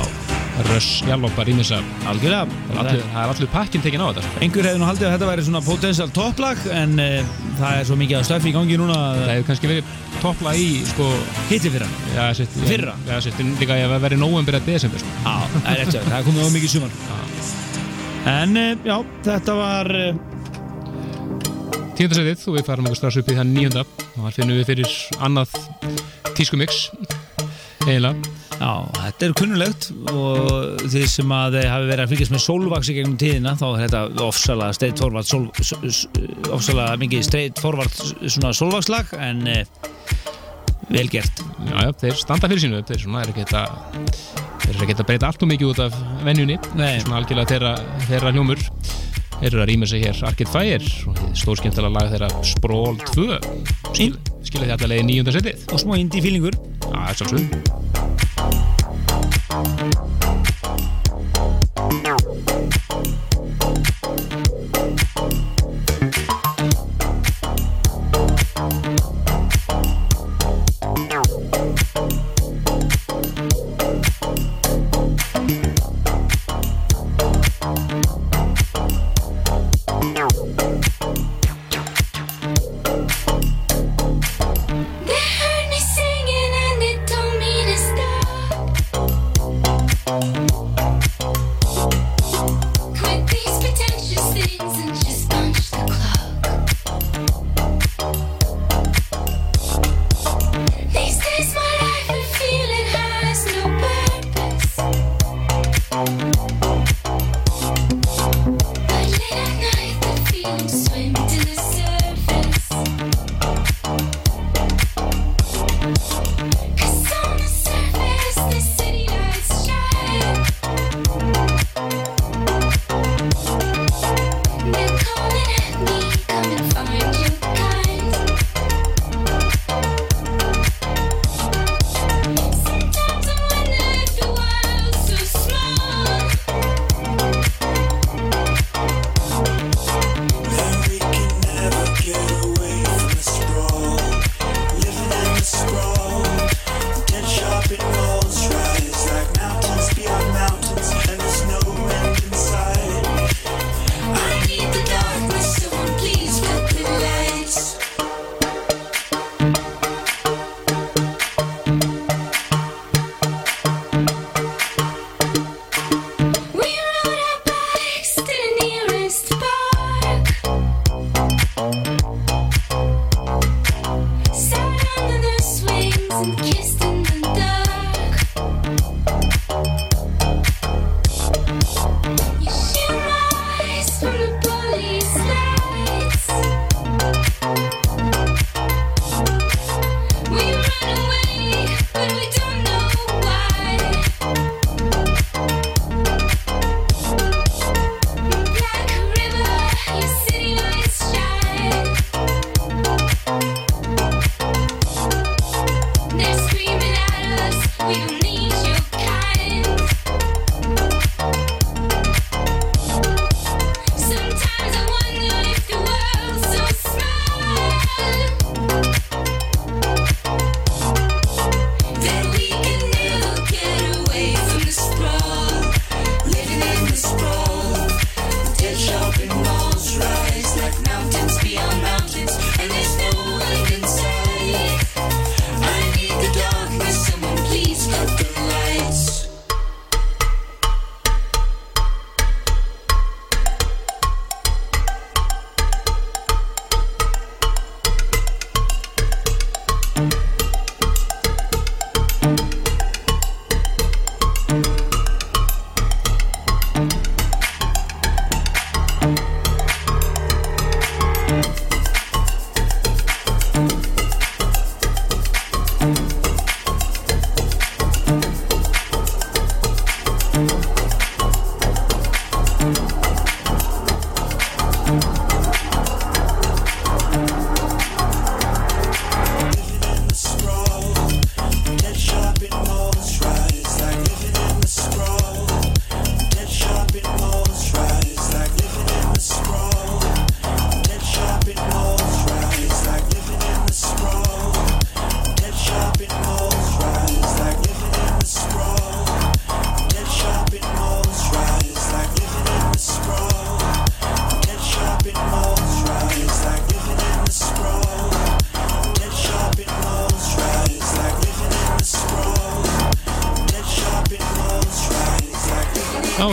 [0.69, 1.79] Rush Jalloppa rýmisa
[2.11, 2.49] algjörlega.
[2.75, 4.25] Það er allur pakkin tekin á þetta.
[4.45, 7.99] Einhver hefði nú haldið að þetta væri svona potential topplag en uh, það er svo
[8.01, 11.07] mikið að stöfi í gangi núna Það að hefur kannski verið toppla í sko,
[11.53, 12.11] hitti fyrir hann.
[12.17, 12.97] já, sitt, Fyrra?
[13.09, 15.15] Já, sitt, líka að það verið nóvembir að desember sko.
[15.25, 17.01] Já, það er rétt sér, það er komið á mikið sumar.
[18.31, 18.97] En uh, já,
[19.31, 19.95] þetta var
[22.01, 24.93] Tíundasætið og við farum okkur strax upp í það nýjönda og þar finnum við fyrir
[25.27, 25.57] annað
[26.39, 26.79] tískumix
[27.85, 28.31] eiginlega.
[28.61, 29.87] Já, þetta er kunnulegt.
[30.13, 33.83] Og því sem að þeir hafi verið að fylgjast með sólvaksi gegnum tíðina þá er
[33.85, 36.03] þetta ofsalega streitt forvart sól, s- s-
[36.53, 38.01] ofsalega mikið streitt forvart
[38.33, 39.65] svona sólvakslag en eh,
[40.93, 41.41] vel gert.
[41.69, 42.83] Já, já, þeir standa fyrir sínu.
[42.89, 43.65] Þeir svona er ekki þetta
[44.65, 46.61] þeir eru ekki að breyta allt og mikið út af venjunni.
[46.81, 46.95] Nei.
[47.05, 47.75] svona algjörlega þeirra,
[48.09, 48.65] þeirra hljómur
[49.41, 50.87] þeir eru að rýma sig hér Arcade Fire
[51.41, 53.41] stórskemmtilega lag þeirra Sprawl 2
[53.91, 54.15] skil,
[54.47, 55.67] skilja því allavega í nýjönda setið?
[55.73, 56.55] Og smá indie feelingur.
[56.91, 57.45] Já, sjálfsög
[65.21, 65.50] They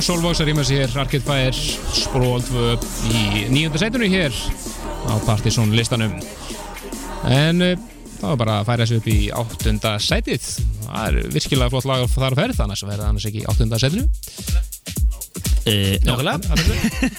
[0.03, 1.53] Solvox að rýma sér Arcade Fire
[1.95, 2.65] Sprawl 2
[3.09, 4.35] í nýjönda sætunni hér
[5.09, 6.13] á Partizón listanum.
[7.25, 7.73] En uh,
[8.19, 10.47] það var bara að færa þessu upp í áttunda sætið.
[10.85, 14.05] Það er virkilega flott lag þar að ferð annars verða annars ekki í áttunda sætinu.
[15.67, 16.39] Uh, Nákvæmlega.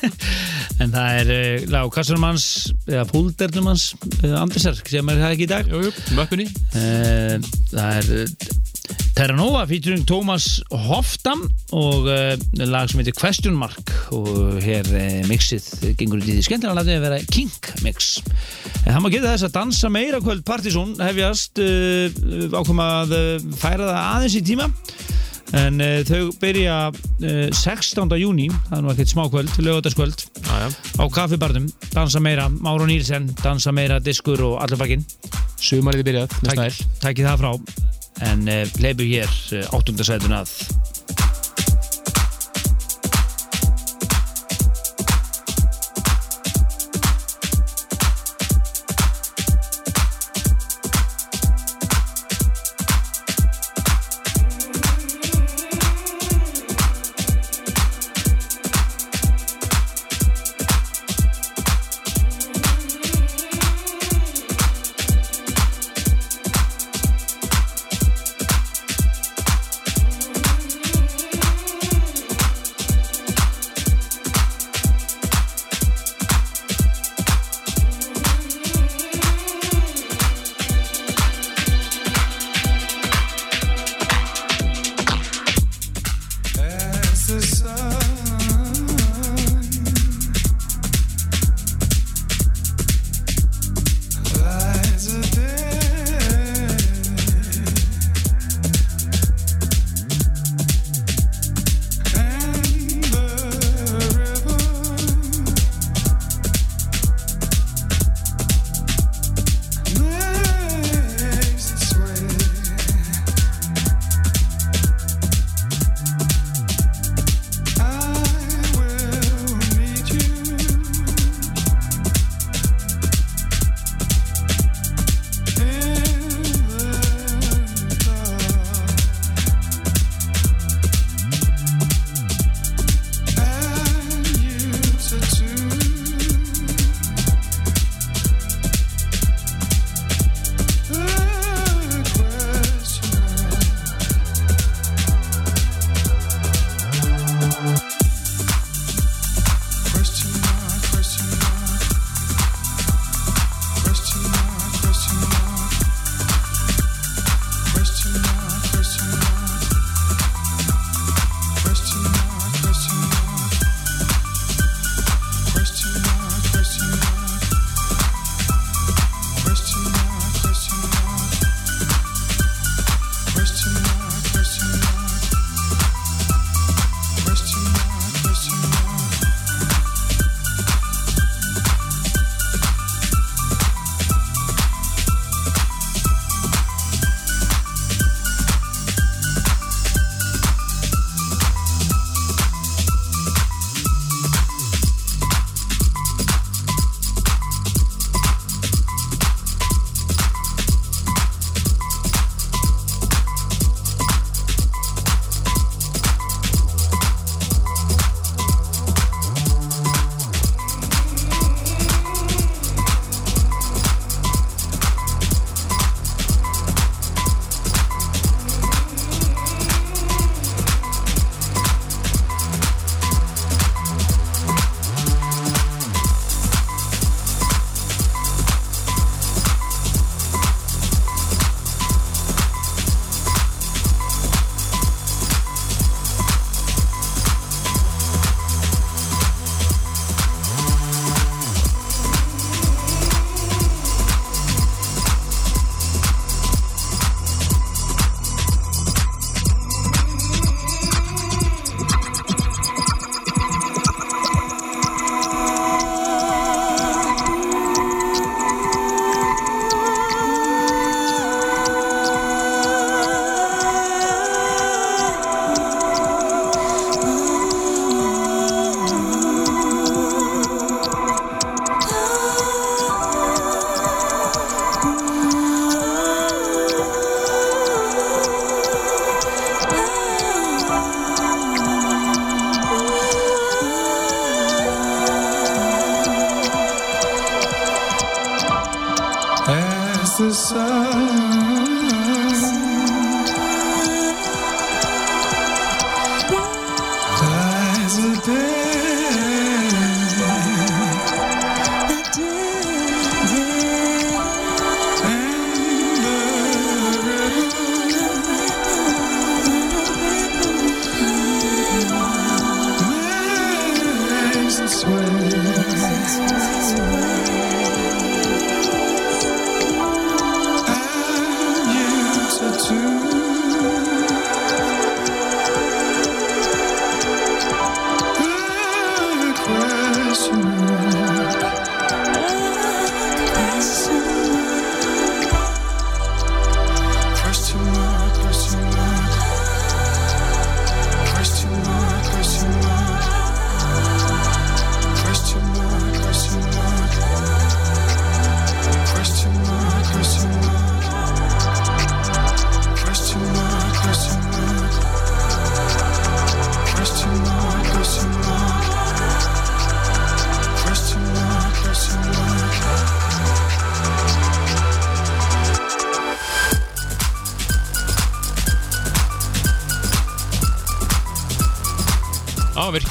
[0.83, 2.49] En það er uh, lag Kassurmanns
[2.87, 3.91] eða Púldernumans
[4.23, 5.73] uh, Andersar sem er það ekki í dag?
[5.73, 8.37] Jú, jú, uh, Það er
[9.19, 12.33] Terranova featuring Thomas Hoftam og uh,
[12.65, 13.93] lag sem heitir Question Mark.
[14.17, 17.53] Og hér uh, mixið gengur út í því skemmtilega að vera King
[17.85, 18.17] mix.
[18.87, 20.45] En það má geta þess að dansa meira kvöld.
[20.49, 22.09] Partizón hefjast uh,
[22.55, 23.15] ákveðum að
[23.61, 24.71] færa það aðeins í tíma.
[25.59, 28.17] En þau byrja uh, 16.
[28.21, 29.55] júni það er nú ekkert smákvöld,
[30.45, 30.67] já.
[31.01, 32.51] á kaffibarnum, dansa meira.
[32.53, 35.07] Máru Nýrsen, dansa meira diskur og allir bakinn
[35.59, 36.93] Sumariði byrjað með Tæk, snæl.
[37.03, 37.51] tækið það frá.
[38.29, 38.45] En
[38.83, 40.53] leifur hér uh, áttundasætun að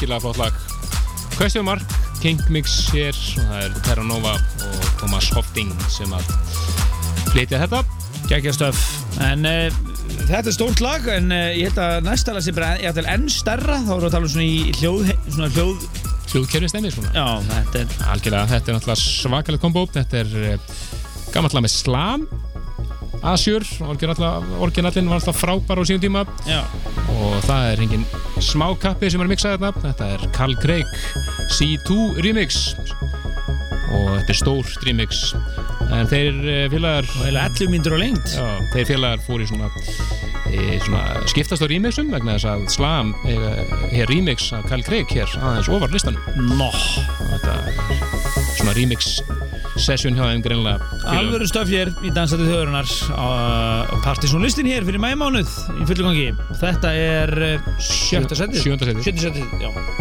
[0.07, 0.53] virkilega flott lag.
[1.37, 1.83] Question Mark,
[2.21, 6.29] King Mix hér og það er Terra Nova og Thomas Hofting sem að
[7.33, 7.83] flytja þetta.
[8.27, 8.79] Geggjastöf
[9.23, 9.67] en uh,
[10.29, 13.81] þetta er stórt lag en uh, ég held að næsta lag ég ætla enn stærra.
[13.83, 15.87] Þá erum við að tala um svona í hljóð svona hljóð
[16.31, 17.11] hljóðkerfi stemmi svona.
[17.11, 19.85] Já þetta er algjörlega, þetta er náttúrulega svakalegt kombo.
[19.91, 20.79] Þetta er uh,
[21.35, 22.27] gammallega með slam
[23.27, 26.25] Asjur, orginallin var alltaf frábær á síðan tíma.
[26.45, 26.61] Já.
[27.17, 28.03] Og það er engin
[28.43, 30.89] smá kappi sem er miksað þarna þetta er Carl Craig
[31.57, 32.75] C2 remix.
[33.87, 35.21] Og þetta er stór remix.
[35.87, 39.47] En þeir eh, félagar og heila 11 myndur á lengt já, þeir félagar fór í
[39.47, 39.69] svona,
[40.51, 43.37] e, svona skiptast á remixum vegna þess að Slam e,
[43.95, 46.27] er remix af Carl Craig hér aðeins ofar listanum.
[46.59, 46.67] Nó,
[47.31, 49.21] þetta er svona remix
[49.79, 50.96] session hjá þeim greinlega.
[51.13, 53.27] Alvöru stöf hér í dansættu þjóðurinnar á
[54.05, 56.27] partysónlistin hér fyrir mæmánuð í fullu gangi.
[56.61, 58.65] Þetta er uh, sjötta setið.
[58.67, 59.96] sjötta setið, já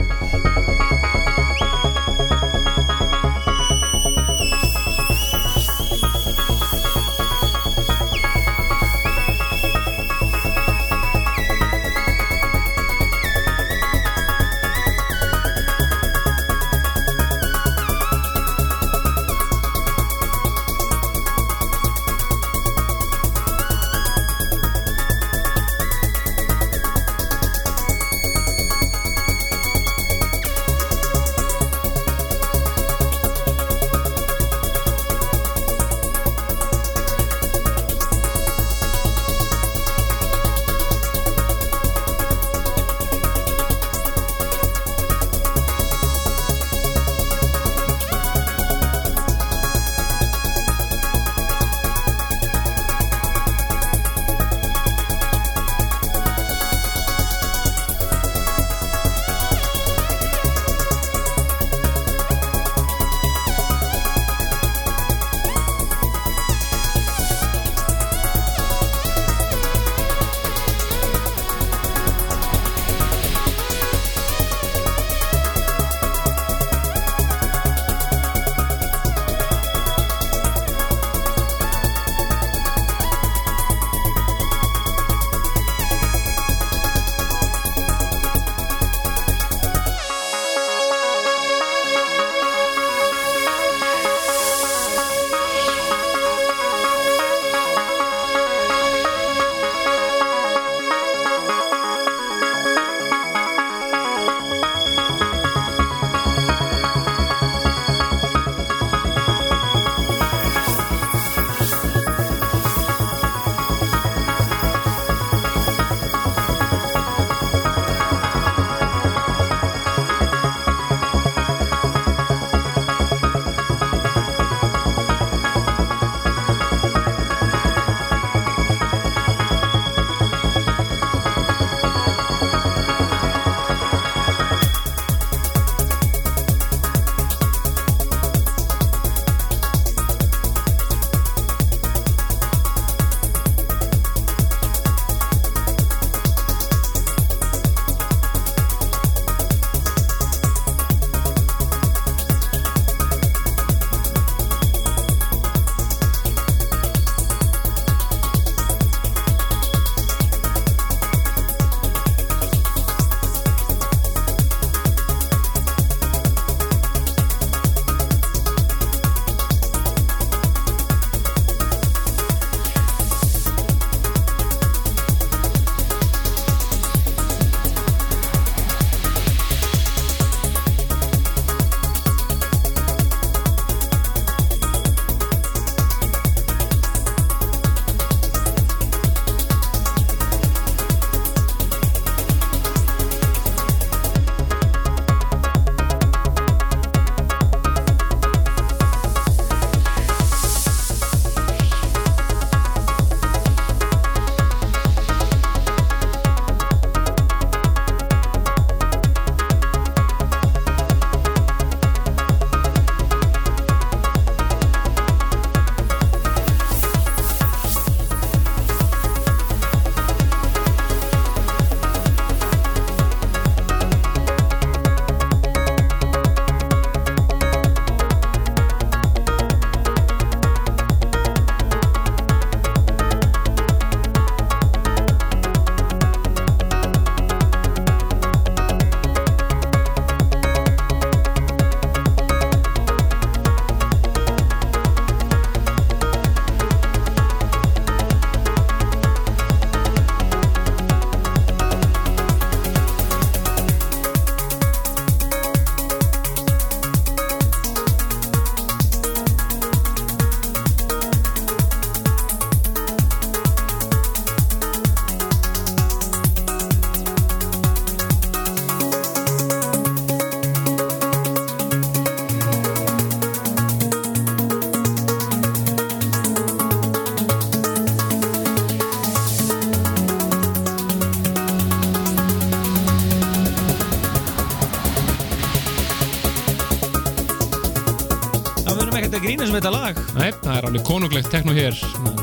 [290.77, 291.75] alveg konunglegt tekno hér.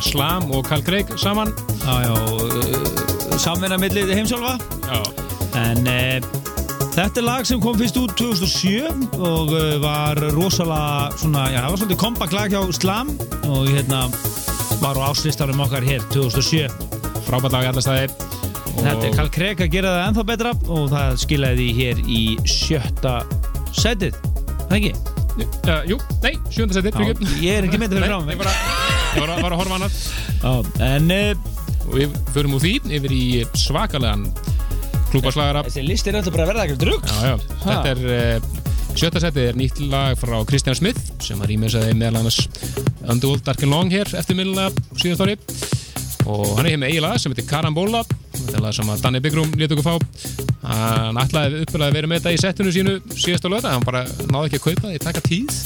[0.01, 1.53] Slam og Carl Craig saman.
[1.81, 4.57] Já, já, uh, samvinna millið heimsálfa.
[5.57, 6.19] En uh,
[6.93, 11.69] þetta er lag sem kom fyrst út 2007 og uh, var rosalega svona, já, það
[11.69, 13.15] var svolítið kompakt lag hjá Slam
[13.49, 14.05] og hérna
[14.83, 16.69] var á áslistarum okkar hér 2007
[17.25, 18.11] frábært lag í alla staði.
[18.73, 22.21] Þetta er Karl Craig að gera það ennþá betra og það skilaði því hér í
[22.49, 23.17] sjötta
[23.73, 24.17] setið
[24.67, 25.12] Það ekki?
[25.39, 28.63] Uh, Jú, nei, sjönda seti Já, ég er ekki myndið fyrir frá Ég var að,
[29.19, 29.99] var að, var að horfa annað.
[30.43, 30.53] Já,
[30.89, 31.53] En uh,
[31.83, 33.23] og við förum úr því yfir í
[33.59, 34.27] svakalegan
[35.11, 37.09] klúbaslagara þessi list er alltaf bara að verða ekkert drugg
[37.65, 38.47] þetta er uh,
[38.97, 42.39] sjötta setið er nýtt lag frá Kristján Smith sem var ímessaði meðal annars
[43.03, 45.35] Underworld Dark and Long hér eftir minnilega síðast ári.
[46.23, 49.01] Og hann er hér með eigi lag sem heitir Karambola þetta er lag sem að
[49.03, 50.22] Danni Byggrum lét okkur fá
[51.13, 54.03] hann ætlaði uppræði að vera með þetta í settinu sínu síðast á löta, hann bara
[54.33, 55.59] náði ekki að kaupa það í taka tíð.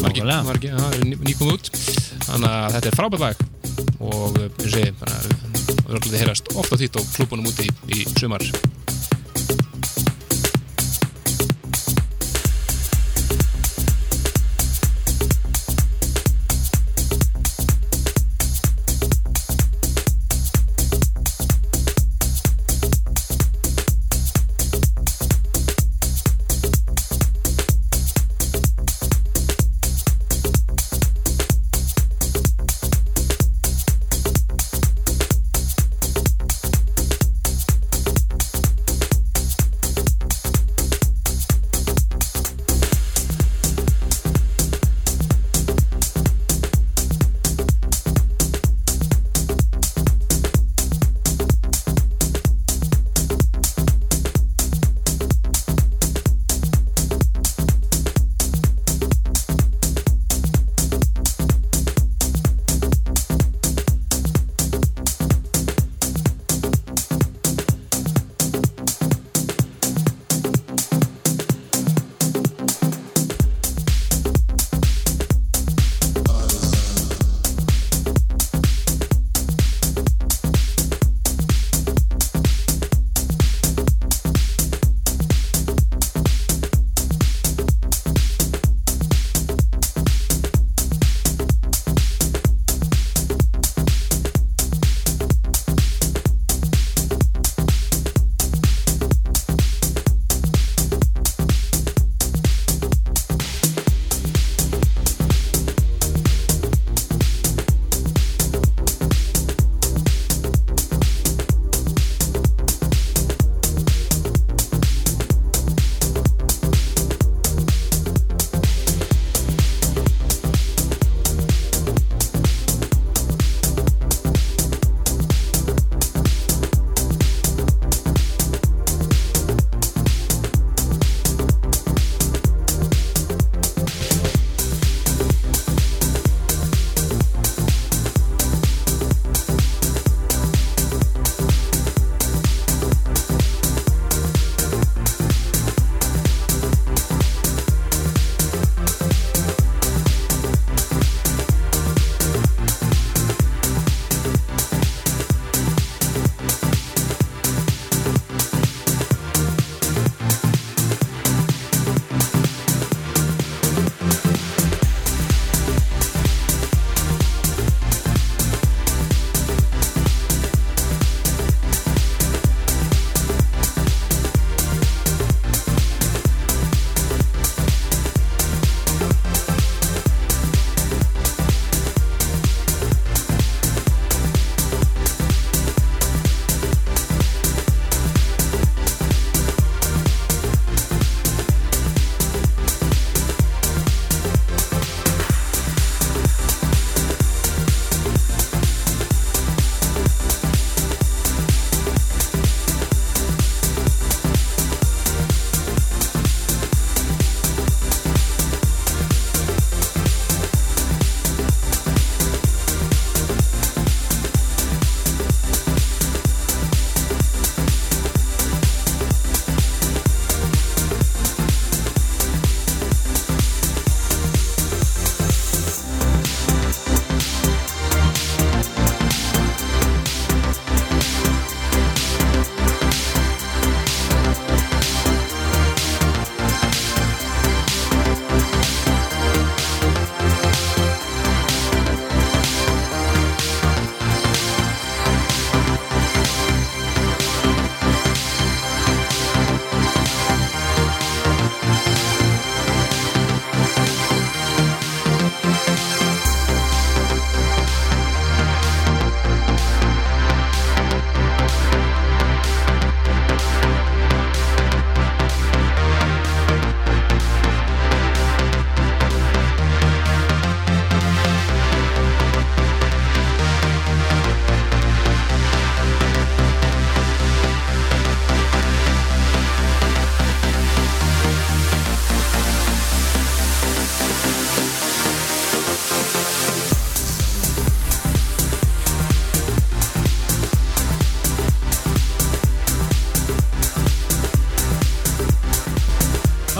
[0.00, 0.42] Var ekki, Nákvæmlega.
[0.48, 1.70] var ekki, það ný- nýkom út.
[2.26, 3.36] Þannig að þetta er frábært lag.
[4.00, 4.38] Og
[5.00, 5.16] bara
[5.90, 8.44] verður að heyrast ofta þitt og klúbunum úti í, í sumar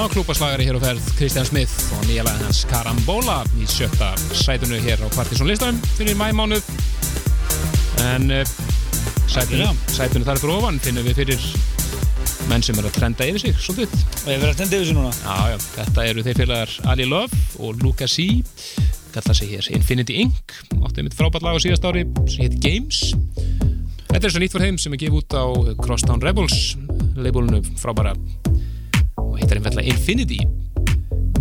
[0.01, 5.03] á klúpaslagari hér og ferð Kristján Smith og nýjalega hans Karambola í sjötta sætunu hér
[5.05, 6.65] á Partiðsson listanum fyrir mæmánuð
[8.07, 8.53] en eh,
[9.29, 11.45] sætunu, sætunu þar fyrir ofan finnum við fyrir
[12.49, 14.07] menn sem er að trenda yfir sig svolítið.
[14.25, 15.13] Og ég verði að trenda yfir sig núna.
[15.21, 18.29] Já, já, þetta eru þeir félagar Ali Love og Luca C.
[19.15, 20.55] Kalla sig hér Infinity Inc.
[20.81, 23.11] Áttið mitt frábært lag á síðast ári sem heit Games.
[24.11, 25.45] Þetta er svo nýtt fór heim sem er gefið út á
[25.85, 26.73] Crosstown Rebels
[27.21, 28.17] leibólunum frábæra
[29.41, 30.41] hittar einfallega Infinity.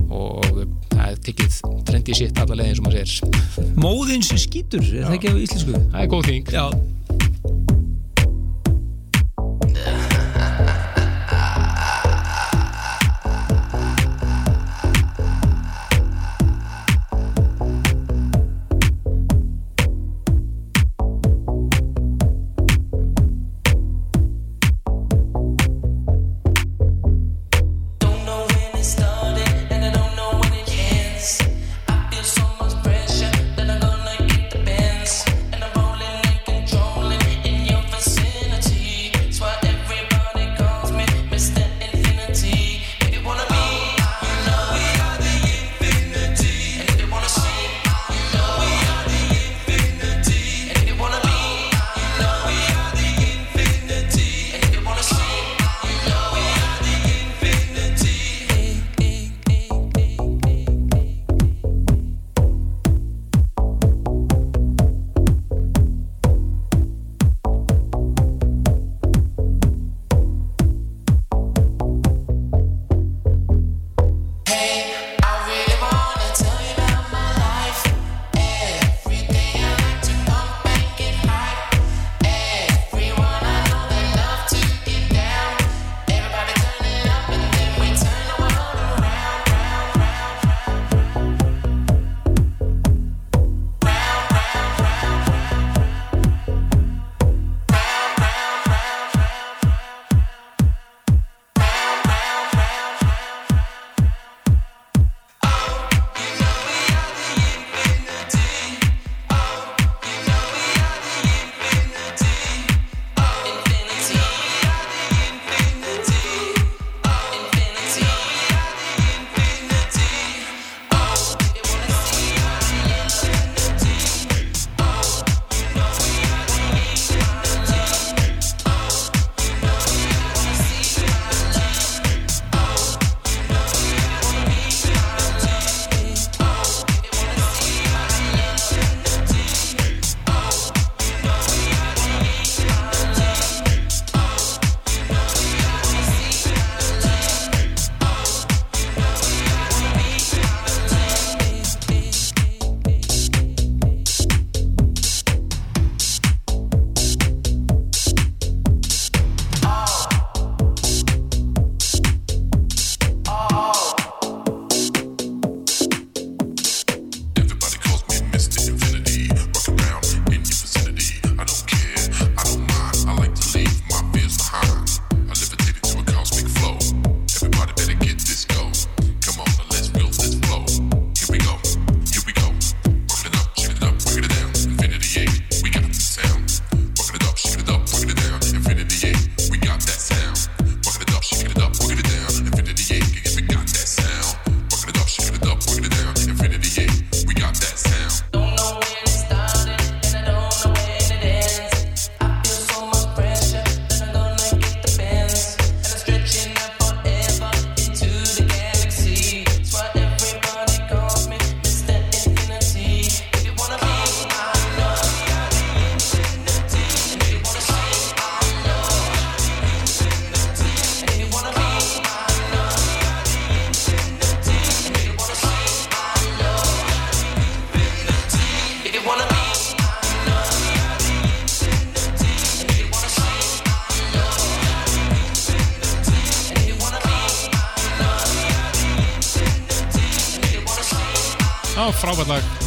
[0.09, 0.63] Og
[0.93, 5.19] það er tiggið trendi sitt allavega eins og maður sér Móðin sem skýtur, er það
[5.19, 5.83] ekki á íslensku?
[5.91, 6.55] Það er góð þing.
[6.55, 6.65] Já.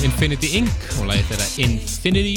[0.03, 0.87] Infinity Inc.
[0.99, 2.37] og lagið þeirra Infinity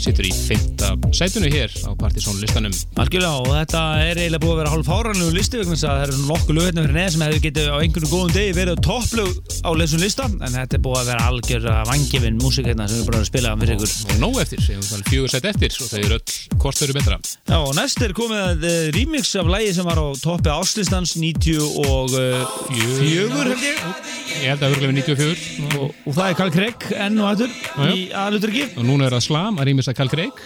[0.00, 2.74] sittur í fymta sætunum hér á Partiðsónu listanum.
[3.00, 6.56] Algjörlega og þetta er eiginlega búið að vera hálf fárannu listu vegna það eru nokkuð
[6.56, 10.00] lögur hérna fyrir neða sem hefur getið á einhvern góðum degi verið topplög á lesum
[10.04, 13.20] lista en þetta er búið að vera algjör uh, vangifinn músik hérna sem við búið
[13.20, 13.94] að spila fyrir ykkur.
[14.06, 14.64] Og nóg eftir,
[15.10, 16.24] fjögur sætt eftir og það eru öll
[16.64, 17.20] hvort þau eru betra.
[17.50, 21.60] Já og næst er komið uh, remix af lægi sem var á toppi áslistans 94
[21.60, 26.84] uh, held ég Ég held að örgulega við 94 og, og það er Karl Craig
[27.04, 30.12] enn og hættur Já, í aðluturki og núna er það Slam að rýmis að Karl
[30.12, 30.40] Craig.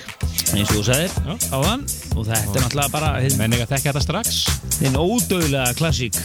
[0.55, 1.15] eins og þú sagðir.
[1.55, 1.85] Á þann
[2.15, 4.40] og þetta er náttúrulega bara hinn Menn eiga að þekka þetta strax.
[4.81, 6.19] hinn ódöðlega klassík.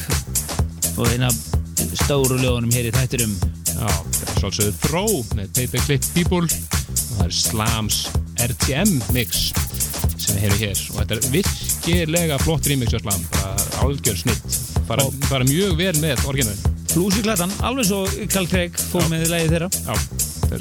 [0.98, 1.38] Og hinn af
[2.04, 3.36] stóru lögunum hér í þættirum
[3.70, 6.48] Já, það er svolítið Throw með Paper Clip People.
[6.50, 8.00] Og það er Slams
[8.50, 9.46] RTM mix
[10.20, 10.82] sem við heyrum hér.
[10.90, 13.54] Og þetta er virkilega flott remix á Slam, bara
[13.86, 14.60] algjör snitt.
[14.90, 16.58] Bara, bara mjög vel með orginal
[16.90, 18.00] Flúsi Klættan, alveg svo
[18.34, 19.70] Karl Craig fór með lægi þeirra.
[19.86, 19.94] Já,
[20.50, 20.56] það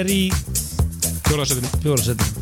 [0.00, 0.22] er í
[1.28, 2.35] fjóraðsættinu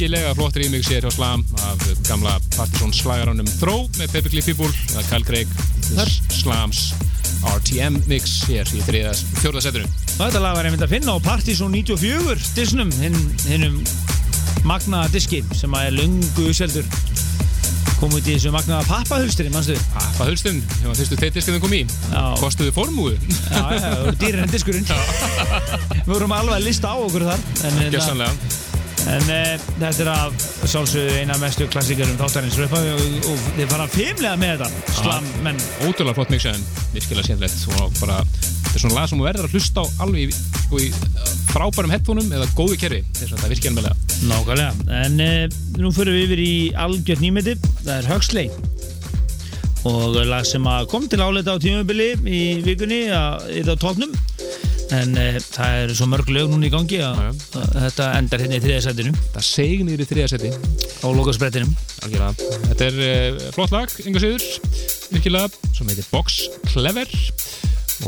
[0.00, 5.26] virkilega flott remix hér hjá Slam af gamla Partisan slagaranum Throw með það er Kyle
[5.28, 5.50] Craig
[5.90, 6.12] Þar.
[6.32, 6.78] Slams
[7.50, 12.88] RTM mix hér í Og þetta lag var einmitt að finna á Partizón 94 disnum,
[13.02, 13.76] hinn, hinnum
[14.64, 16.88] magnaða diski sem að er lungu seldur
[18.00, 19.76] kom út í þessu magnaða pappahulstri, mannstu?
[19.92, 22.22] Pappa Hulstun, þegar fyrstu teittiskinum kom í Já.
[22.40, 26.96] kostuðu formúu Já, já, það voru dýrir en diskurinn Við vorum alveg að lista á
[26.96, 28.59] okkur þar En, en, Gjössanlega
[29.08, 29.40] en e,
[29.78, 32.58] þetta er af sjálfsögðu eina mestu klassíkarum þáttarins.
[32.60, 33.02] Og, og,
[33.32, 35.60] og þið fara fimmlega með þetta Slam, menn.
[35.86, 36.64] Ótrúlega flott mix en
[36.94, 40.40] virkilega skemmtilegt og bara, þetta er svona lag sem verður að hlusta á alveg í,
[40.66, 45.20] sko, í uh, frábærum headphoneum eða góðu kerfi þess að þetta virkir ennvelega Nákvæmlega, en
[45.24, 45.30] e,
[45.80, 48.50] nú fyrir við yfir í algjört nýmeti, það er Huxley.
[49.88, 54.12] Og lag sem kom til áleita á tímabili í vikunni að þetta á tóknum
[54.96, 57.20] en e, það er svo mörg lög núna í gangi að,
[57.52, 60.50] þetta endar hérna í þriðasætinu það seg niður í þriða seti
[61.00, 61.74] á lokasprettinum.
[62.00, 64.46] Þetta er uh, flott lag, enga siður
[65.10, 66.40] virkilega, sem heitir Box
[66.70, 67.10] Clever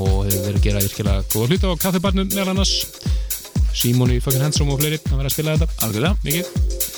[0.01, 2.77] og hefur verið að gera virkilega góða hluti á kaffibarnum meðal annars.
[3.73, 5.85] Simon í fucking handsome og fleiri að vera að spila þetta.
[5.87, 6.19] Algjörlega.
[6.27, 6.91] Mikið.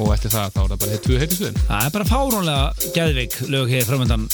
[0.00, 3.72] Og eftir það þá er það bara tvö heitistuðin Það er bara fáránlega gæðveik lög
[3.74, 4.24] hér framöndan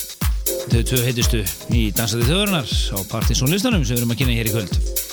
[0.69, 1.43] þau tvö heitustu
[1.75, 5.08] í Dansandi þjóðurinnar á Partinsson listanum sem við erum að kynna hér í kvöld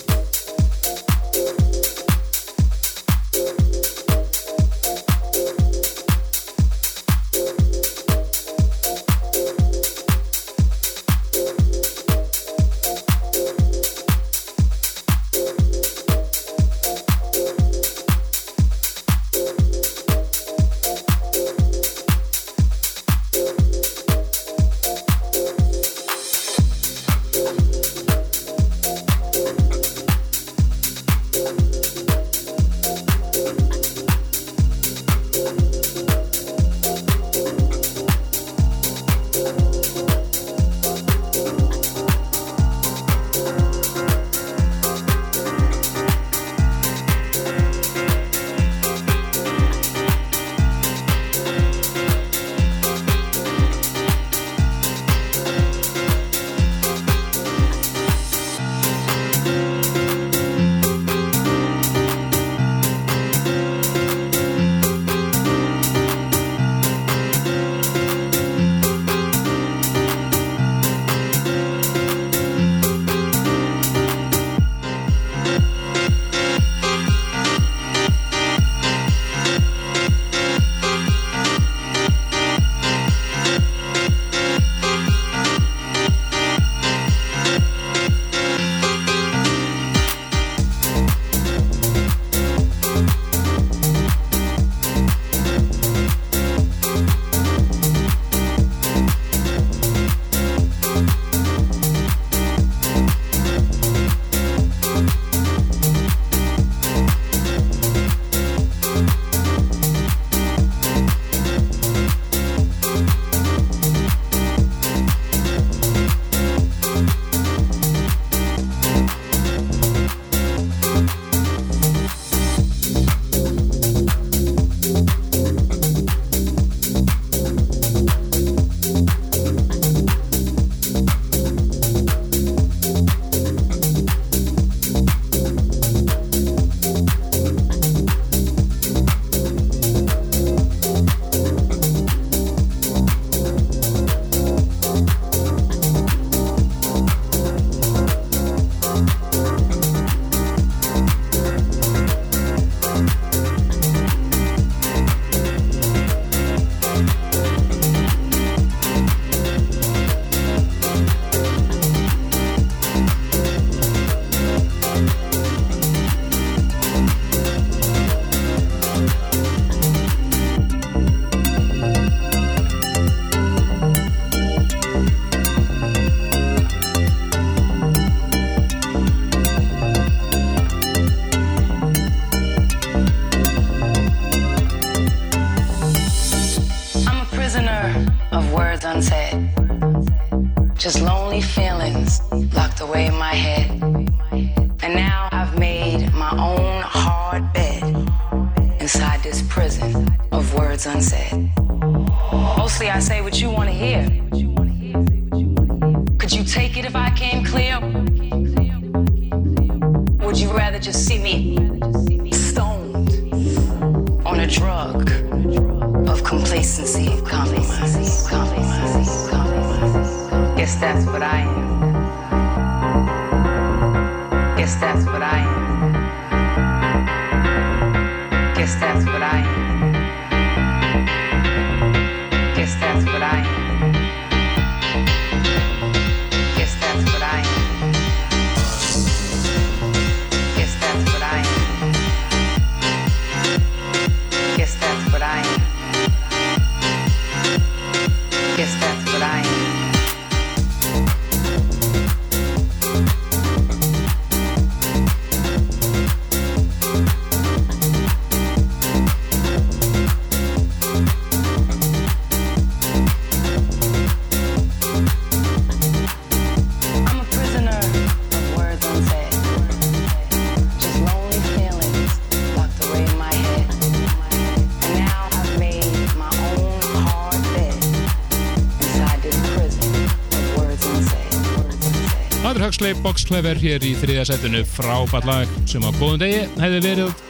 [282.76, 284.60] Huxley Box Clever hér í þriðja setinu.
[284.68, 287.22] Frábært lag sem á góðum degi hefði verið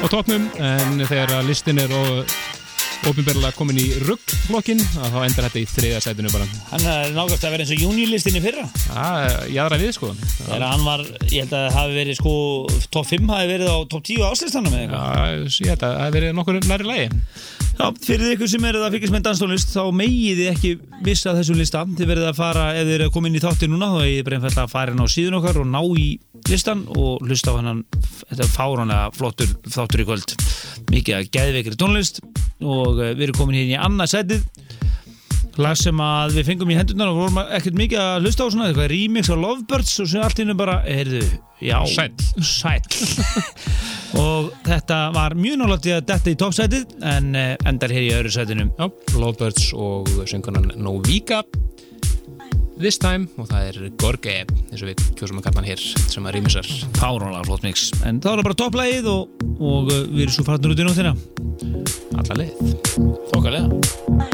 [0.00, 2.22] á toppnum en þegar listin er og
[3.10, 6.48] ofinberlega komin í ruggflokkin þá endar þetta í þriðja setinu bara.
[6.70, 8.64] Hann er nákvæmst að vera eins og júnilistinni fyrra.
[8.88, 10.14] Já, jáðra við sko.
[10.38, 12.34] Þegar hann var, ég held að það hafi verið sko
[12.96, 16.36] top 5 hafi verið á top 10 áslistanum Já, ég held að það hefði verið
[16.40, 17.06] nokkur næri lagi.
[17.76, 20.74] Já, fyrir ykkur sem eru að fylgjast með danstónlist þá megið þið ekki
[21.06, 21.82] missa þessum lista.
[21.86, 24.10] Þið verðið að fara, ef þið eru að koma inn í þáttin núna þá er
[24.10, 26.06] ég bara einfallega að fara inn á síðun okkar og ná í
[26.50, 27.82] listan og hlusta á hennan
[28.28, 30.36] þetta fáránlega flottur þáttur í kvöld.
[30.92, 32.22] Mikið að geðveikri tónlist
[32.62, 34.80] og eh, við erum komin hér í annað setið
[35.60, 38.68] lag sem að við fengum í hendurnar og vorum ekkert mikið að hlusta á svona
[38.70, 41.22] eitthvað remix á Lovebirds og sem allt innum bara, heyrðu,
[41.60, 41.76] já.
[41.92, 42.12] Sæll.
[42.40, 42.86] sæll.
[44.22, 48.66] Og þetta var mjög að detta í toppsætið en eh, endar hér í öðru sætinu.
[49.16, 51.40] Lovebirds og söngunan Novika
[52.82, 56.26] This Time og það er Gorge eins og við kjósum að kalla hann hér sem
[56.26, 56.68] að rýmisar
[56.98, 57.88] fáránlega flott mix.
[58.08, 61.16] En það bara topplægið og, og við erum svo farnir út í nóttina.
[62.18, 62.78] Alla leið.
[63.32, 64.31] Þokkalega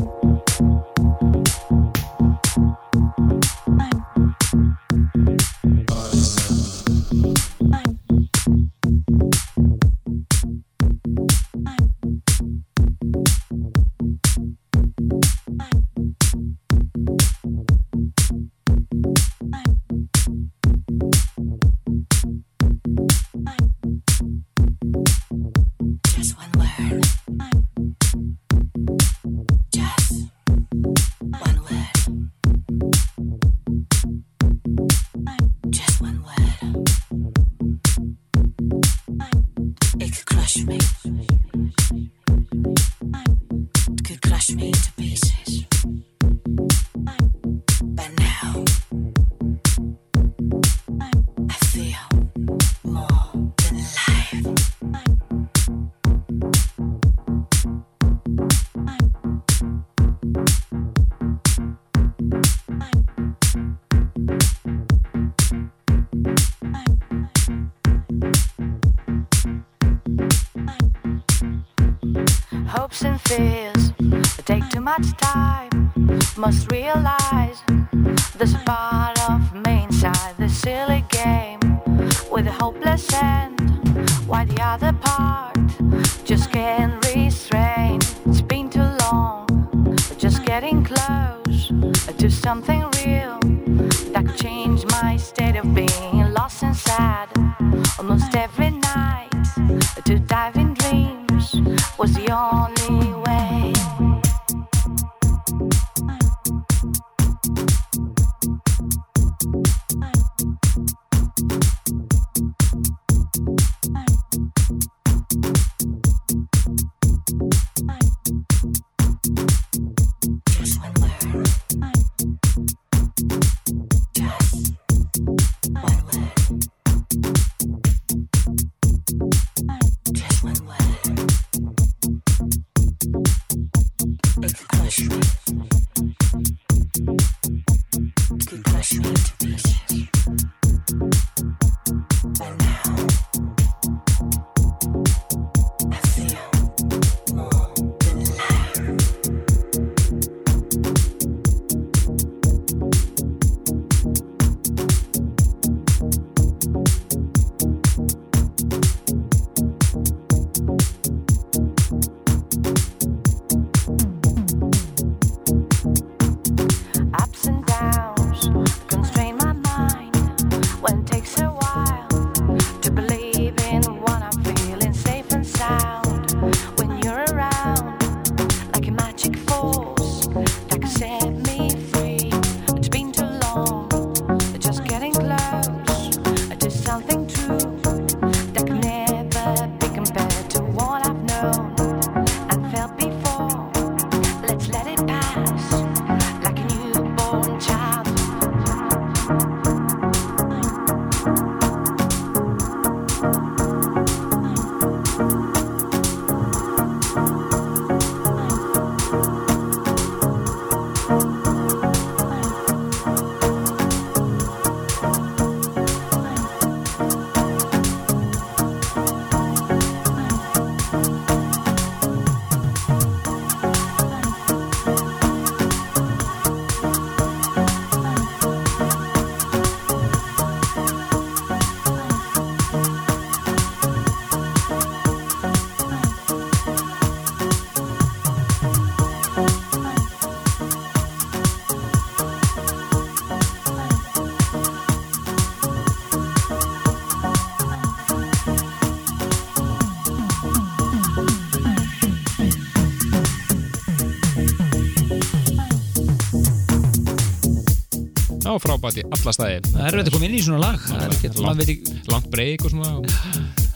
[258.48, 260.76] Já, frábært í alla staði Það er erfitt að koma inn í svona lag.
[260.80, 262.92] Það er ekki, maður veit ekki Langt breyk og svona.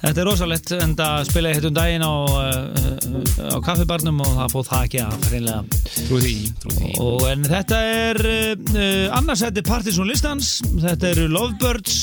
[0.03, 4.55] Þetta er rosalegt en það spilaði hitt um daginn á, uh, á kaffibarnum og það
[4.55, 5.83] fóð það ekki að hreinlega.
[5.93, 6.33] Trú því,
[6.63, 6.95] trú því.
[7.05, 10.55] Og en þetta er uh, uh, annarsætti Partisan listans.
[10.73, 12.01] Þetta eru Lovebirds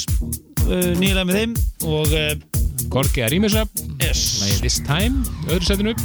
[0.69, 1.57] uh, nýlega með þeim
[1.89, 2.31] og uh,
[2.93, 3.65] Gorgi að rýmisa
[3.99, 4.21] yes.
[4.61, 5.97] This Time, öðru setinu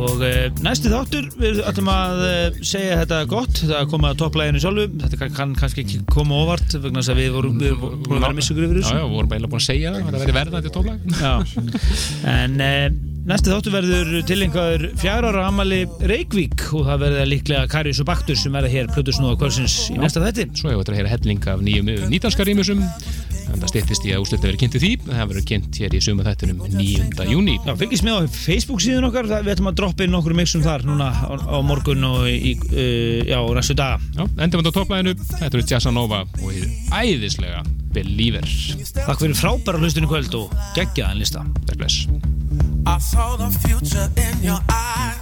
[0.00, 3.60] og uh, næsti þáttur við ætlum að uh, segja þetta gott.
[3.70, 4.86] Það kom að topplæginu sjálfu.
[5.04, 8.18] Þetta kann, kann kannski ekki koma óvart vegna þess að við vorum, við vorum búin
[8.18, 8.96] að vera missugur yfir Já, þessu.
[8.96, 10.10] Já, við vorum eiginlega búin að segja það.
[10.10, 11.32] Það verði verðandi tólag Já.
[12.34, 12.86] En uh,
[13.30, 18.38] næsti þáttu verður tilengaður fjár ára amali Reykvík og það verður líklega Karius og Baktur
[18.40, 20.48] sem verða hér plötu snúða kvölsins í næsta þetti.
[20.56, 22.46] Svo hefur þetta að heyra helling af nýjum nýtanska
[23.60, 25.78] rýmusum en það stýttist í að úslut að vera kynnt í því það verður kynnt
[25.80, 27.26] hér í suma þættunum 9.
[27.28, 30.36] júni Já, fylgist með á Facebook síðan okkar, það, við ætlum að droppa inn nokkur
[30.38, 34.00] mixum þar núna á, á morgun og í, uh, já, næstu daga.
[34.16, 36.66] Já, endum við á topplæðinu, þetta eru Jazzanova og þið
[37.00, 38.46] æðislega Believer
[38.94, 41.44] Takk fyrir frábæra hlustinu kvöld og geggjaðan lista.
[41.66, 42.06] Takk bless
[42.86, 45.20] I saw the future in your eyes.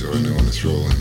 [0.00, 0.99] So I know when it's rolling.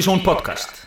[0.00, 0.79] Partizón podcast